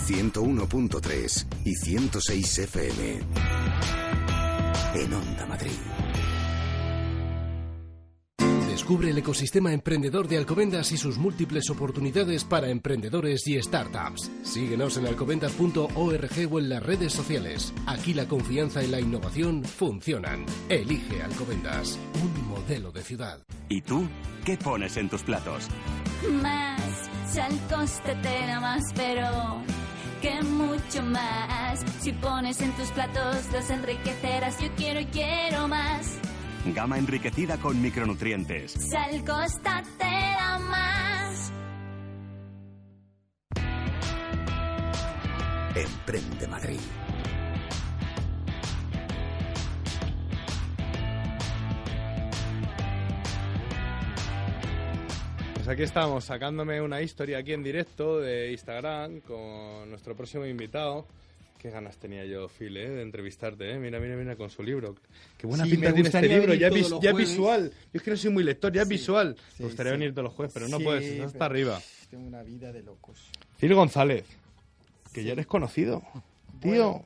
[0.05, 3.19] 101.3 y 106 FM.
[4.95, 5.71] En Onda Madrid.
[8.89, 14.31] Descubre el ecosistema emprendedor de Alcobendas y sus múltiples oportunidades para emprendedores y startups.
[14.41, 17.71] Síguenos en alcobendas.org o en las redes sociales.
[17.85, 20.43] Aquí la confianza y la innovación funcionan.
[20.69, 23.37] Elige Alcobendas, un modelo de ciudad.
[23.67, 24.07] ¿Y tú?
[24.43, 25.67] ¿Qué pones en tus platos?
[26.41, 26.81] Más,
[27.31, 29.61] sal coste te da más, pero
[30.19, 31.79] que mucho más.
[31.99, 36.19] Si pones en tus platos los enriquecerás, yo quiero y quiero más.
[36.65, 38.73] Gama enriquecida con micronutrientes.
[38.73, 41.53] Sal costa te da más.
[45.75, 46.79] Emprende Madrid.
[55.53, 61.07] Pues aquí estamos sacándome una historia aquí en directo de Instagram con nuestro próximo invitado.
[61.59, 62.89] Qué ganas tenía yo, Phil, ¿eh?
[62.89, 63.69] de entrevistarte.
[63.73, 63.77] ¿eh?
[63.77, 64.95] Mira, mira, mira, con su libro.
[65.37, 66.53] Qué buena Sí, pinta tiene este libro.
[66.53, 67.69] Ya, vis- ya visual.
[67.69, 69.35] Yo es que no soy muy lector, ya es Sí, visual.
[69.49, 71.81] sí, Me gustaría venir todos los jueves, pero no puedes, estás hasta arriba.
[72.09, 73.29] Tengo una vida de locos.
[73.57, 74.23] Phil González,
[75.11, 76.01] que ya eres conocido.
[76.61, 77.03] Tío, Bueno.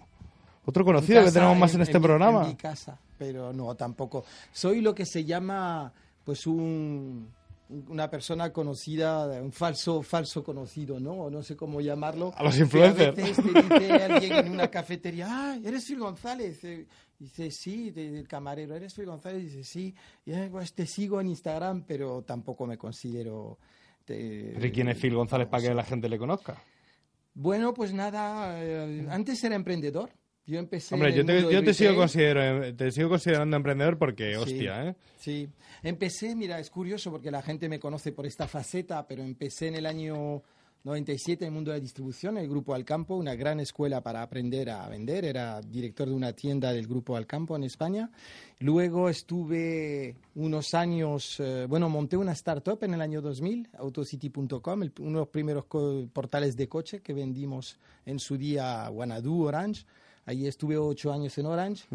[0.66, 2.44] otro conocido que tenemos más en, este programa.
[2.44, 4.24] En mi casa, pero no, tampoco.
[4.52, 5.92] Soy lo que se llama,
[6.24, 7.28] pues, un
[7.70, 11.14] una persona conocida, un falso falso conocido, ¿no?
[11.14, 12.34] O no sé cómo llamarlo.
[12.36, 13.18] A los Que influencers.
[13.18, 16.64] A veces te dice alguien en una cafetería, ah, eres Phil González.
[16.64, 16.88] Eh,
[17.20, 19.44] Dice, sí, de- del camarero, eres Phil González.
[19.44, 19.96] Dice, sí,
[20.26, 23.60] y, eh, pues te sigo en Instagram, pero tampoco me considero...
[24.04, 26.62] te- Pero ¿y quién es Phil González para que la gente le conozca?
[27.34, 30.10] Bueno, pues nada, eh, antes era emprendedor.
[30.46, 30.94] Yo empecé.
[30.94, 34.32] Hombre, en yo el te, mundo yo te sigo, considero, te sigo considerando emprendedor porque,
[34.32, 34.96] Sí, hostia, ¿eh?
[35.18, 35.50] Sí,
[35.84, 39.76] empecé, mira, es curioso porque la gente me conoce por esta faceta, pero empecé en
[39.76, 40.44] el año
[40.84, 44.70] 97 en el mundo de la distribución, el Grupo Alcampo, una gran escuela para aprender
[44.70, 45.24] a vender.
[45.24, 48.12] Era director de una tienda del Grupo Alcampo en España.
[48.60, 55.10] Luego estuve unos años, eh, bueno, monté una startup en el año 2000, autocity.com, uno
[55.10, 55.66] de los primeros
[56.12, 59.86] portales de coche que vendimos en su día a Wanadu, Orange.
[60.26, 61.86] Ahí estuve ocho años en Orange.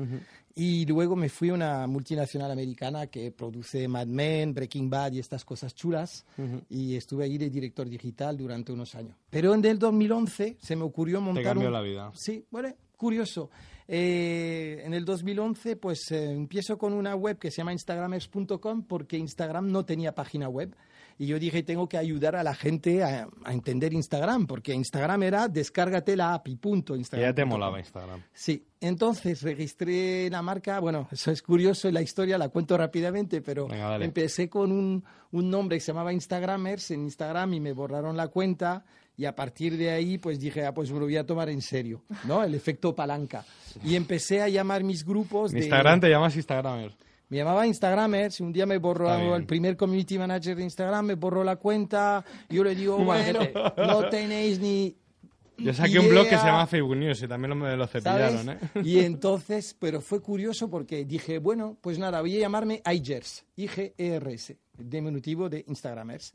[0.55, 5.19] Y luego me fui a una multinacional americana que produce Mad Men, Breaking Bad y
[5.21, 6.27] estas cosas chulas.
[6.69, 9.15] Y estuve ahí de director digital durante unos años.
[9.31, 12.11] Pero en el 2011 se me ocurrió montar cambió un- la vida.
[12.15, 13.51] Sí, bueno, curioso.
[13.91, 19.17] Eh, en el 2011 pues eh, empiezo con una web que se llama instagramers.com porque
[19.17, 20.75] Instagram no tenía página web.
[21.19, 25.25] Y yo dije, tengo que ayudar a la gente a, a entender Instagram, porque Instagram
[25.25, 26.95] era descárgate la app y punto.
[26.95, 28.23] Instagram ya te molaba Instagram.
[28.33, 33.67] Sí, entonces registré la marca, bueno, eso es curioso, la historia la cuento rápidamente, pero
[33.67, 38.17] Venga, empecé con un, un nombre que se llamaba Instagramers en Instagram y me borraron
[38.17, 38.85] la cuenta
[39.17, 41.61] y a partir de ahí pues dije, ah, pues me lo voy a tomar en
[41.61, 42.45] serio, ¿no?
[42.45, 43.45] El efecto palanca.
[43.85, 45.59] Y empecé a llamar mis grupos de...
[45.59, 46.95] Instagram te llamas Instagramer.
[47.31, 51.45] Me llamaba Instagramers, un día me borró el primer community manager de Instagram, me borró
[51.45, 53.41] la cuenta, yo le digo, bueno,
[53.77, 54.97] no tenéis ni...
[55.61, 56.47] Yo saqué un blog que se idea".
[56.47, 58.63] llama Facebook News y también lo- me lo cepillaron, ¿sabes?
[58.77, 58.81] ¿eh?
[58.85, 64.57] Y entonces, pero fue curioso porque dije, bueno, pues nada, voy a llamarme iGers, I-G-E-R-S,
[64.79, 66.33] diminutivo de Instagramers.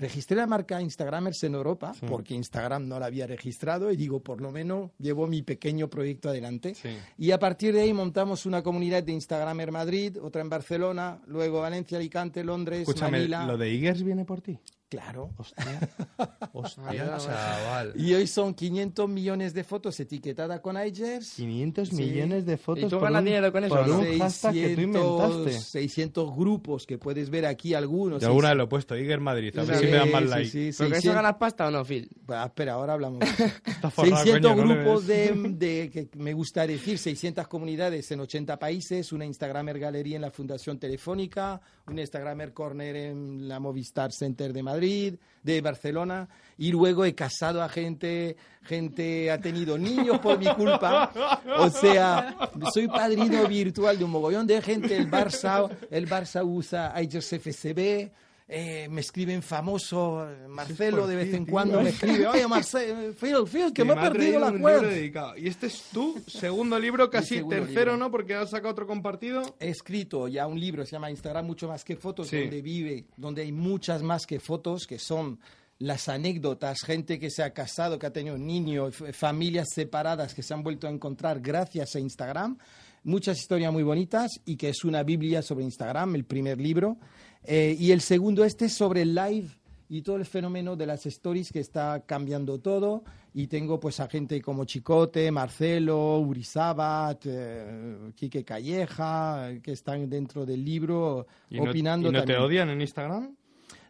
[0.00, 2.06] Registré la marca Instagramers en Europa Sí.
[2.08, 6.30] porque Instagram no la había registrado y digo, por lo menos llevo mi pequeño proyecto
[6.30, 6.74] adelante.
[6.74, 6.88] Sí.
[7.18, 11.60] Y a partir de ahí montamos una comunidad de Instagramer Madrid, otra en Barcelona, luego
[11.60, 13.44] Valencia, Alicante, Londres, Escúchame, Manila.
[13.44, 14.58] ¿lo de Igers viene por ti?
[14.90, 15.30] Claro.
[15.38, 15.88] Hostia.
[16.52, 17.92] Hostia, chaval.
[17.96, 21.34] Y hoy son 500 millones de fotos etiquetadas con iGers.
[21.36, 21.94] 500 Sí.
[21.94, 23.98] millones de fotos ¿Y tú ganas dinero con eso, por no?
[24.00, 25.52] un hashtag que tú inventaste.
[25.60, 28.20] 600 grupos que puedes ver aquí algunos.
[28.20, 30.22] Yo alguna vez lo he puesto, Iger Madrid, a ver Sí, si me dan más
[30.22, 30.46] sí, like.
[30.50, 32.10] sí, ¿Pero con eso 600 ganas pasta o no, Phil?
[32.28, 33.20] Ah, espera, ahora hablamos.
[33.64, 35.30] Está forrado, 600 coño, no le grupos ves.
[35.42, 40.22] de, de- que me gusta decir, 600 comunidades en 80 países, una Instagramer Galería en
[40.22, 46.28] la Fundación Telefónica, un Instagramer Corner en la Movistar Center de Madrid, de Barcelona,
[46.58, 51.10] y luego he casado a gente, gente ha tenido niños por mi culpa,
[51.58, 52.36] o sea,
[52.72, 58.10] soy padrino virtual de un mogollón de gente, el Barça, el Barça usa iGers FCB,
[58.52, 63.36] eh, me escriben famoso, eh, Marcelo de vez en cuando me escribe, oye Marcelo, Phil,
[63.46, 65.38] Phil, que me he ha perdido la cuenta.
[65.38, 67.96] Y este es tu segundo libro, casi segundo tercero, libro.
[67.96, 68.10] ¿no?
[68.10, 69.54] Porque has sacado otro compartido.
[69.60, 72.40] He escrito ya un libro, se llama Instagram mucho más que fotos, Sí.
[72.40, 75.38] donde vive, donde hay muchas más que fotos, que son
[75.78, 80.52] las anécdotas, gente que se ha casado, que ha tenido niños, familias separadas que se
[80.52, 82.58] han vuelto a encontrar gracias a Instagram.
[83.04, 86.98] Muchas historias muy bonitas y que es una Biblia sobre Instagram, el primer libro.
[87.44, 89.48] Eh, y el segundo este es sobre el live
[89.88, 93.02] y todo el fenómeno de las stories que está cambiando todo
[93.34, 100.44] y tengo pues a gente como Chicote, Marcelo, Urizabat, eh, Quique Calleja que están dentro
[100.46, 102.42] del libro ¿Y no, opinando y no te también.
[102.42, 103.34] odian en Instagram?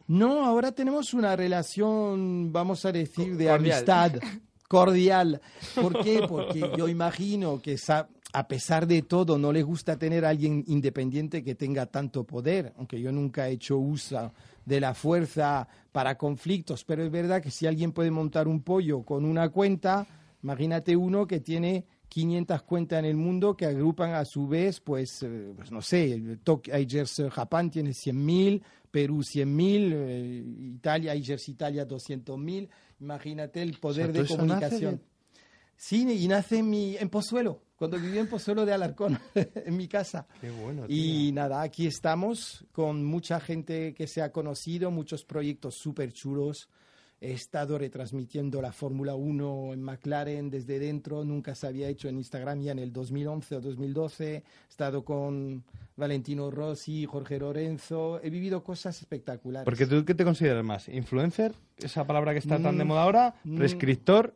[0.06, 3.54] No, ahora tenemos una relación, vamos a decir, de Cordial.
[3.56, 4.12] amistad
[4.68, 5.40] cordial.
[5.74, 6.22] ¿Por qué?
[6.28, 7.76] Porque yo imagino que
[8.32, 12.72] a pesar de todo no les gusta tener a alguien independiente que tenga tanto poder,
[12.76, 14.32] aunque yo nunca he hecho uso
[14.64, 19.02] de la fuerza para conflictos, pero es verdad que si alguien puede montar un pollo
[19.02, 20.06] con una cuenta,
[20.42, 25.22] imagínate uno que tiene 500 cuentas en el mundo que agrupan a su vez, pues,
[25.22, 30.44] eh, pues no sé, el Tok- Igers eh, Japón tiene 100.000, Perú 100.000, eh,
[30.76, 32.68] Italia, Igers Italia 200.000,
[33.00, 34.96] imagínate el poder O sea, de ¿todo eso nace comunicación.
[34.96, 35.02] de-
[35.76, 39.88] Sí, y nace en, mi, en Pozuelo, cuando viví en Pozuelo de Alarcón, en mi
[39.88, 40.26] casa.
[40.38, 40.84] Qué bueno.
[40.86, 46.68] Y nada, aquí estamos con mucha gente que se ha conocido, muchos proyectos súper chulos.
[47.22, 52.16] He estado retransmitiendo la Fórmula 1 en McLaren desde dentro, nunca se había hecho en
[52.18, 54.34] Instagram ya en el 2011 o 2012.
[54.36, 55.64] He estado con
[55.96, 59.64] Valentino Rossi, Jorge Lorenzo, he vivido cosas espectaculares.
[59.64, 60.86] Porque tú, ¿qué te consideras más?
[60.88, 61.54] ¿Influencer?
[61.78, 63.34] Esa palabra que está tan de Mm, moda ahora.
[63.44, 63.56] mm.
[63.56, 64.34] ¿Prescriptor?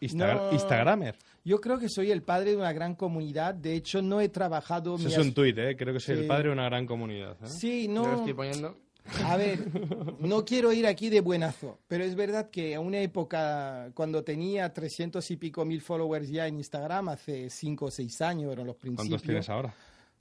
[0.00, 0.52] Insta- No.
[0.52, 1.16] ¿Instagramer?
[1.44, 3.54] Yo creo que soy el padre de una gran comunidad.
[3.54, 4.94] De hecho, no he trabajado.
[4.94, 5.76] Eso mi es un tuit, ¿eh?
[5.76, 7.36] Creo que soy el padre de una gran comunidad.
[7.42, 7.46] ¿eh?
[7.46, 8.06] Sí, no.
[8.06, 8.78] lo estoy poniendo.
[9.24, 9.58] A ver,
[10.20, 14.72] no quiero ir aquí de buenazo, pero es verdad que a una época, cuando tenía
[14.72, 18.76] 300 y pico mil followers ya en Instagram, hace 5 o 6 años, eran los
[18.76, 19.08] principios.
[19.08, 19.74] ¿Cuántos tienes ahora?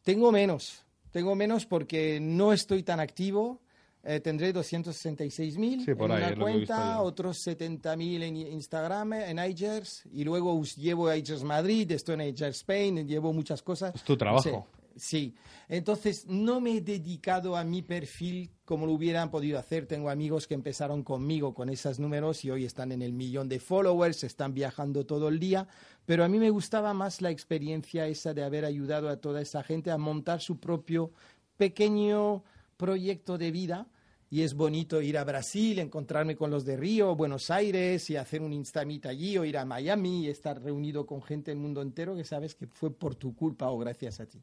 [0.03, 3.61] Tengo menos, tengo menos porque no estoy tan activo.
[4.05, 9.39] Eh, tendré 266 mil Sí, en ahí, una cuenta, otros 70 mil en Instagram, en
[9.39, 13.95] iGers, y luego llevo iGers Madrid, estoy en iGers Spain, llevo muchas cosas.
[13.95, 14.67] Es tu trabajo.
[14.95, 15.33] Sí.
[15.69, 19.87] Entonces, no me he dedicado a mi perfil como lo hubieran podido hacer.
[19.87, 23.59] Tengo amigos que empezaron conmigo con esos números y hoy están en el millón de
[23.59, 25.67] followers, están viajando todo el día.
[26.05, 29.63] Pero a mí me gustaba más la experiencia esa de haber ayudado a toda esa
[29.63, 31.11] gente a montar su propio
[31.57, 32.43] pequeño
[32.77, 33.87] proyecto de vida.
[34.33, 38.41] Y es bonito ir a Brasil, encontrarme con los de Río, Buenos Aires y hacer
[38.41, 42.15] un Instamit allí o ir a Miami y estar reunido con gente del mundo entero
[42.15, 44.41] que sabes que fue por tu culpa o gracias a ti.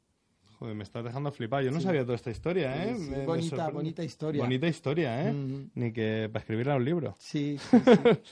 [0.61, 1.63] Joder, me estás dejando flipado.
[1.65, 1.87] Yo no Sí.
[1.87, 2.95] sabía toda esta historia, ¿eh?
[2.97, 4.43] Sí, sí, Me- me bonita, bonita historia.
[4.45, 5.33] Bonita historia, ¿eh?
[5.33, 5.71] Mm.
[5.75, 7.17] Ni que para escribirla un libro.
[7.19, 7.57] Sí,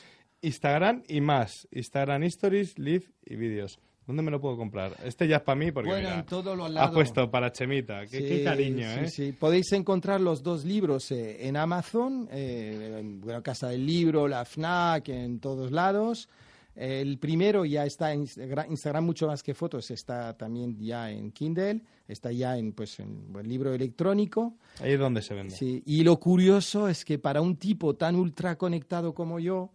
[0.42, 1.66] Instagram y más.
[1.72, 3.80] Instagram Stories, Live y vídeos.
[4.08, 4.96] ¿Dónde me lo puedo comprar?
[5.04, 6.92] Este ya es para mí porque Bueno, mira, en todos los lados.
[6.94, 8.06] puesto para Chemita.
[8.06, 9.08] Qué, cariño, sí, ¿eh?
[9.10, 9.32] sí.
[9.32, 14.44] Podéis encontrar los dos libros eh, en Amazon, eh, en bueno, Casa del Libro, la
[14.44, 16.28] FNAC, en todos lados.
[16.74, 21.32] El primero ya está en Instagra- Instagram mucho más que fotos, está también ya en
[21.32, 24.54] Kindle, está ya en pues en el libro electrónico.
[24.80, 25.54] Ahí es donde se vende.
[25.56, 29.70] Sí, y lo curioso es que para un tipo tan ultra conectado como yo,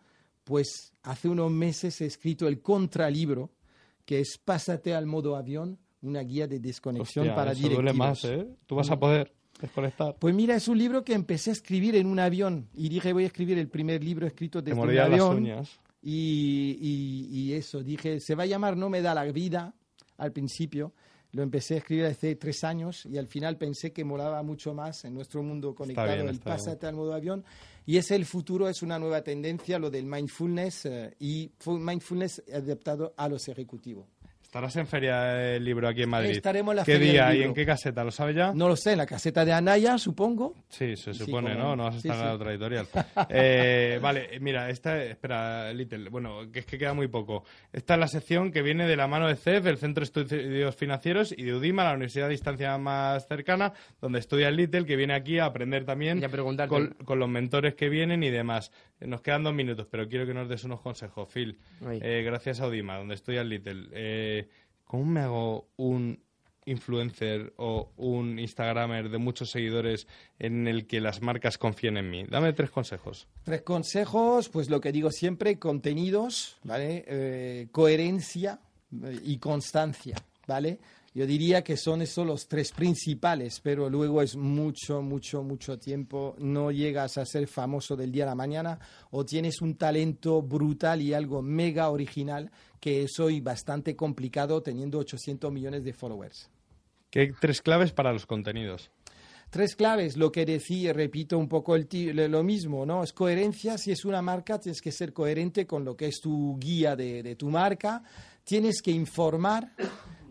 [0.45, 3.51] pues hace unos meses he escrito el contralibro,
[4.05, 7.97] que es Pásate al modo avión, una guía de desconexión Hostia, para eso duele directivos.
[7.97, 8.47] más, ¿eh?
[8.65, 10.15] Tú vas a poder desconectar.
[10.19, 13.23] Pues mira, es un libro que empecé a escribir en un avión y dije voy
[13.23, 15.37] a escribir el primer libro escrito desde un las avión.
[15.37, 15.79] uñas.
[16.01, 19.73] Y, y- y eso, dije, se va a llamar No me da la vida
[20.17, 20.93] al principio.
[21.31, 25.03] Lo empecé a escribir hace tres años y al final pensé que molaba mucho más
[25.05, 26.57] en nuestro mundo conectado bien, el está bien.
[26.57, 27.43] pásate al modo avión.
[27.85, 32.41] Y es el futuro, es una nueva tendencia, lo del mindfulness eh, y fu- mindfulness
[32.53, 34.05] adaptado a los ejecutivos.
[34.53, 36.29] Estarás en Feria del Libro aquí en Madrid.
[36.29, 37.47] Estaremos en la ¿Qué Feria del día y Libro.
[37.49, 38.03] en qué caseta?
[38.03, 38.53] ¿Lo sabes ya?
[38.53, 40.53] No lo sé, en la caseta de Anaya, supongo.
[40.69, 41.75] Sí, se Sí, supone, como- ¿no?
[41.75, 42.85] No vas a sí, estar en la otra editorial.
[43.29, 47.43] Eh, vale, mira, esta, espera, Little, bueno, que es que queda muy poco.
[47.71, 50.75] Esta es la sección que viene de la mano de CEF, el Centro de Estudios
[50.75, 54.95] Financieros, y de UDIMA, la universidad a distancia más cercana, donde estudia el Little, que
[54.95, 58.71] viene aquí a aprender también Y a con, con los mentores que vienen y demás.
[59.05, 61.57] Nos quedan dos minutos, pero quiero que nos des unos consejos, Phil.
[61.81, 63.89] Eh, gracias a UDIMA, donde estudia el Little.
[63.91, 64.49] Eh,
[64.85, 66.19] ¿Cómo me hago un
[66.65, 70.07] influencer o un Instagramer de muchos seguidores
[70.39, 72.25] en el que las marcas confíen en mí?
[72.29, 73.27] Dame tres consejos.
[73.43, 77.03] Tres consejos, pues lo que digo siempre, contenidos, ¿vale?
[77.07, 78.59] Eh, coherencia
[79.23, 80.15] y constancia,
[80.47, 80.79] ¿vale?
[81.15, 86.35] Yo diría que son esos los tres principales, pero luego es mucho, mucho, mucho tiempo.
[86.39, 88.79] No llegas a ser famoso del día a la mañana
[89.11, 92.49] o tienes un talento brutal y algo mega original
[92.79, 96.49] que es hoy bastante complicado teniendo 800 millones de followers.
[97.11, 98.89] ¿Qué tres claves para los contenidos?
[99.51, 101.87] Tres claves, lo que decía, repito un poco el
[102.31, 103.03] lo mismo, ¿no?
[103.03, 106.57] Es coherencia, si es una marca, tienes que ser coherente con lo que es tu
[106.57, 108.01] guía de, de tu marca,
[108.43, 109.71] tienes que informar,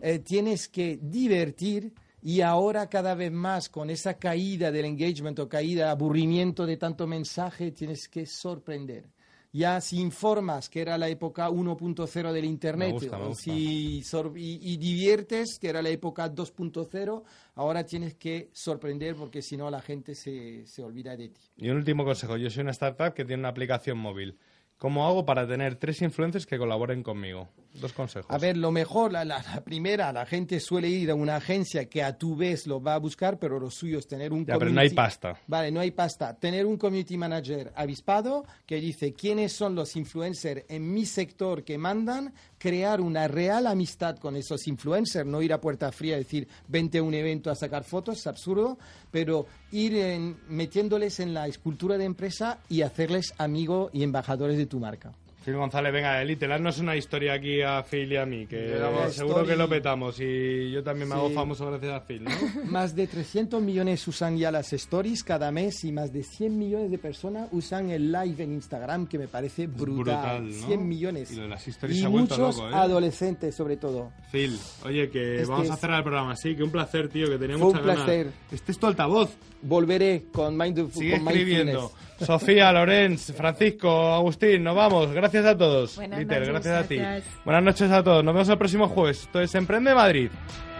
[0.05, 5.47] eh, tienes que divertir y ahora cada vez más con esa caída del engagement o
[5.47, 9.05] caída, aburrimiento de tanto mensaje, tienes que sorprender.
[9.53, 13.43] Ya si informas, que era la época 1.0 del Internet, Me gusta, me gusta.
[13.43, 14.03] si
[14.35, 17.23] y, y diviertes, que era la época 2.0,
[17.55, 21.41] ahora tienes que sorprender porque si no la gente se, se olvida de ti.
[21.55, 22.35] Y un último consejo.
[22.35, 24.37] Yo soy una startup que tiene una aplicación móvil.
[24.83, 27.47] ¿Cómo hago para tener tres influencers que colaboren conmigo?
[27.75, 28.29] Dos consejos.
[28.29, 31.87] A ver, lo mejor, la, la- la primera, la gente suele ir a una agencia
[31.87, 34.59] que a tu vez lo va a buscar, pero lo suyo es tener un Ya,
[34.59, 35.39] pero no hay community- pasta.
[35.47, 36.37] Vale, no hay pasta.
[36.37, 41.77] Tener un community manager avispado que dice quiénes son los influencers en mi sector que
[41.77, 46.47] mandan, crear una real amistad con esos influencers, no ir a puerta fría y decir
[46.69, 48.77] vente a un evento a sacar fotos, es absurdo,
[49.11, 54.65] pero ir en- metiéndoles en la escultura de empresa y hacerles amigos y embajadores de
[54.65, 55.11] tu marca.
[55.43, 58.77] Phil González, venga, Elite, haznos una historia aquí a Phil y a mí, que
[59.09, 59.47] seguro Story.
[59.49, 61.33] que lo petamos y yo también me hago Sí.
[61.33, 62.31] famoso gracias a Phil, ¿no?
[62.71, 66.91] Más de 300 millones usan ya las stories cada mes y más de 100 millones
[66.91, 70.43] de personas usan el live en Instagram, que me parece brutal.
[70.43, 70.67] brutal, ¿no?
[70.67, 71.31] 100 millones.
[71.31, 72.71] Y lo de las stories Y se ha muchos loco, ¿eh?
[72.75, 74.11] adolescentes, sobre todo.
[74.31, 77.27] Phil, oye, que Este vamos a es- cerrar el programa, sí, que un placer, tío,
[77.27, 78.03] que tenía Fue un muchas ganas.
[78.05, 78.27] placer.
[78.51, 79.29] Este es tu altavoz.
[79.61, 81.71] Volveré con Mindful Sigue con escribiendo.
[81.81, 82.12] Mindfulness.
[82.25, 85.11] Sofía, Lorenz, Francisco, Agustín, nos vamos.
[85.11, 85.95] Gracias a todos.
[85.95, 86.53] Buenas Dieter, noches.
[86.53, 86.95] gracias a ti.
[86.97, 87.35] Gracias.
[87.45, 88.23] Buenas noches a todos.
[88.23, 89.21] Nos vemos el próximo jueves.
[89.21, 90.29] Esto es Emprende Madrid.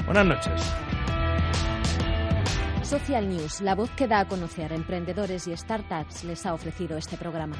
[0.06, 0.74] Buenas noches.
[2.84, 6.98] Social News, la voz que da a conocer a emprendedores y startups, les ha ofrecido
[6.98, 7.56] este programa.